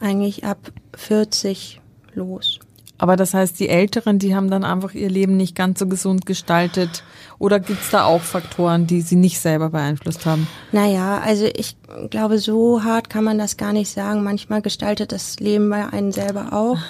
eigentlich 0.00 0.44
ab 0.44 0.58
40 0.94 1.80
los. 2.12 2.60
Aber 2.98 3.16
das 3.16 3.32
heißt, 3.32 3.58
die 3.58 3.70
Älteren, 3.70 4.18
die 4.18 4.36
haben 4.36 4.50
dann 4.50 4.62
einfach 4.62 4.92
ihr 4.92 5.08
Leben 5.08 5.38
nicht 5.38 5.56
ganz 5.56 5.78
so 5.78 5.86
gesund 5.86 6.26
gestaltet. 6.26 7.02
Oder 7.38 7.58
gibt 7.58 7.82
es 7.82 7.90
da 7.90 8.04
auch 8.04 8.20
Faktoren, 8.20 8.86
die 8.86 9.00
sie 9.00 9.16
nicht 9.16 9.40
selber 9.40 9.70
beeinflusst 9.70 10.26
haben? 10.26 10.46
Naja, 10.70 11.18
also 11.18 11.46
ich 11.46 11.76
glaube, 12.10 12.38
so 12.38 12.84
hart 12.84 13.08
kann 13.08 13.24
man 13.24 13.38
das 13.38 13.56
gar 13.56 13.72
nicht 13.72 13.90
sagen. 13.90 14.22
Manchmal 14.22 14.60
gestaltet 14.60 15.12
das 15.12 15.40
Leben 15.40 15.70
bei 15.70 15.86
einem 15.88 16.12
selber 16.12 16.52
auch. 16.52 16.78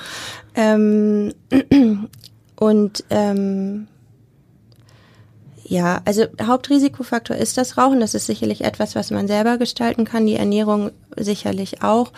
Ähm, 0.56 1.34
und 2.56 3.04
ähm, 3.10 3.88
ja, 5.66 6.02
also 6.04 6.24
Hauptrisikofaktor 6.42 7.36
ist 7.36 7.56
das 7.56 7.78
Rauchen. 7.78 8.00
Das 8.00 8.14
ist 8.14 8.26
sicherlich 8.26 8.64
etwas, 8.64 8.94
was 8.94 9.10
man 9.10 9.26
selber 9.26 9.56
gestalten 9.56 10.04
kann. 10.04 10.26
Die 10.26 10.36
Ernährung 10.36 10.90
sicherlich 11.16 11.82
auch. 11.82 12.12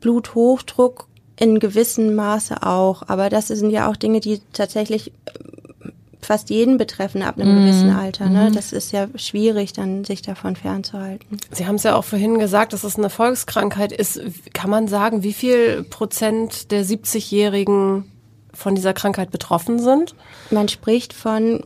Bluthochdruck 0.00 1.08
in 1.36 1.58
gewissem 1.58 2.14
Maße 2.14 2.62
auch. 2.62 3.02
Aber 3.08 3.28
das 3.28 3.48
sind 3.48 3.70
ja 3.70 3.90
auch 3.90 3.96
Dinge, 3.96 4.20
die 4.20 4.40
tatsächlich 4.52 5.08
äh, 5.08 5.90
fast 6.20 6.50
jeden 6.50 6.78
betreffen 6.78 7.22
ab 7.22 7.38
einem 7.38 7.56
mhm. 7.56 7.66
gewissen 7.66 7.90
Alter. 7.90 8.28
Ne? 8.28 8.50
Mhm. 8.50 8.54
Das 8.54 8.72
ist 8.72 8.92
ja 8.92 9.08
schwierig, 9.16 9.72
dann 9.72 10.04
sich 10.04 10.22
davon 10.22 10.54
fernzuhalten. 10.54 11.38
Sie 11.50 11.66
haben 11.66 11.74
es 11.76 11.82
ja 11.82 11.96
auch 11.96 12.04
vorhin 12.04 12.38
gesagt, 12.38 12.72
dass 12.72 12.84
es 12.84 12.96
eine 12.96 13.10
Volkskrankheit 13.10 13.90
ist. 13.90 14.20
Kann 14.52 14.70
man 14.70 14.86
sagen, 14.86 15.24
wie 15.24 15.32
viel 15.32 15.82
Prozent 15.82 16.70
der 16.70 16.84
70-Jährigen 16.84 18.11
von 18.52 18.74
dieser 18.74 18.92
Krankheit 18.92 19.30
betroffen 19.30 19.78
sind? 19.78 20.14
Man 20.50 20.68
spricht 20.68 21.12
von 21.12 21.64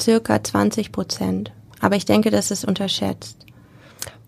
circa 0.00 0.42
20 0.42 0.92
Prozent. 0.92 1.52
Aber 1.80 1.96
ich 1.96 2.04
denke, 2.04 2.30
das 2.30 2.50
ist 2.50 2.64
unterschätzt. 2.64 3.36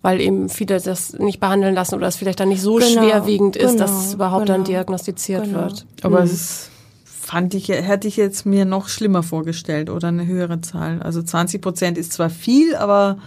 Weil 0.00 0.20
eben 0.20 0.48
viele 0.48 0.80
das 0.80 1.14
nicht 1.14 1.40
behandeln 1.40 1.74
lassen 1.74 1.96
oder 1.96 2.06
es 2.06 2.16
vielleicht 2.16 2.40
dann 2.40 2.50
nicht 2.50 2.62
so 2.62 2.76
genau, 2.76 3.02
schwerwiegend 3.02 3.56
ist, 3.56 3.72
genau, 3.72 3.78
dass 3.78 4.06
es 4.06 4.14
überhaupt 4.14 4.46
genau, 4.46 4.58
dann 4.58 4.64
diagnostiziert 4.64 5.44
genau. 5.44 5.62
wird. 5.62 5.86
Aber 6.02 6.20
mhm. 6.20 6.26
es 6.26 6.70
fand 7.04 7.54
ich, 7.54 7.68
hätte 7.68 8.08
ich 8.08 8.16
jetzt 8.16 8.46
mir 8.46 8.64
noch 8.64 8.88
schlimmer 8.88 9.22
vorgestellt 9.22 9.90
oder 9.90 10.08
eine 10.08 10.26
höhere 10.26 10.60
Zahl. 10.60 11.02
Also 11.02 11.22
20 11.22 11.60
Prozent 11.60 11.98
ist 11.98 12.12
zwar 12.12 12.30
viel, 12.30 12.76
aber 12.76 13.18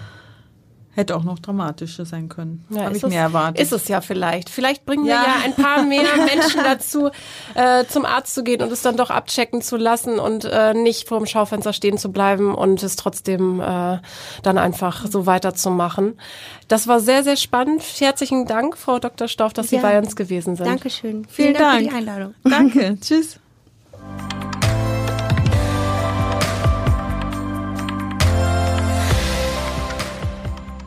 Hätte 0.94 1.16
auch 1.16 1.24
noch 1.24 1.40
dramatischer 1.40 2.06
sein 2.06 2.28
können. 2.28 2.66
Ja, 2.70 2.84
Habe 2.84 2.98
ich 2.98 3.04
mir 3.04 3.20
erwartet. 3.20 3.62
Ist 3.62 3.72
es 3.72 3.88
ja 3.88 4.02
vielleicht. 4.02 4.50
Vielleicht 4.50 4.86
bringen 4.86 5.06
ja. 5.06 5.22
wir 5.22 5.28
ja 5.28 5.36
ein 5.46 5.56
paar 5.56 5.84
mehr 5.84 6.04
Menschen 6.18 6.62
dazu, 6.64 7.10
äh, 7.56 7.86
zum 7.86 8.06
Arzt 8.06 8.36
zu 8.36 8.44
gehen 8.44 8.62
und 8.62 8.72
es 8.72 8.82
dann 8.82 8.98
doch 8.98 9.10
abchecken 9.10 9.62
zu 9.62 9.78
lassen 9.78 10.20
und 10.20 10.44
äh, 10.44 10.74
nicht 10.74 11.08
vor 11.08 11.20
dem 11.20 11.28
Schaufenster 11.28 11.72
stehen 11.72 11.98
zu 11.98 12.12
bleiben 12.12 12.54
und 12.54 12.84
es 12.84 12.98
trotzdem 12.98 13.62
äh, 13.62 14.00
dann 14.44 14.58
einfach 14.58 15.06
so 15.08 15.26
weiterzumachen. 15.26 16.20
Das 16.68 16.88
war 16.88 17.00
sehr, 17.00 17.24
sehr 17.24 17.38
spannend. 17.38 17.84
Herzlichen 18.00 18.46
Dank, 18.46 18.78
Frau 18.78 19.00
Dr. 19.00 19.28
Stoff, 19.28 19.54
dass 19.54 19.72
ja. 19.72 19.80
Sie 19.80 19.82
bei 19.84 19.98
uns 19.98 20.16
gewesen 20.16 20.56
sind. 20.56 20.68
Dankeschön. 20.68 21.26
Vielen, 21.26 21.28
Vielen 21.28 21.54
Dank, 21.54 21.64
Dank 21.64 21.84
für 21.84 21.90
die 21.90 21.96
Einladung. 21.96 22.36
Danke. 22.44 22.98
Tschüss. 23.02 23.41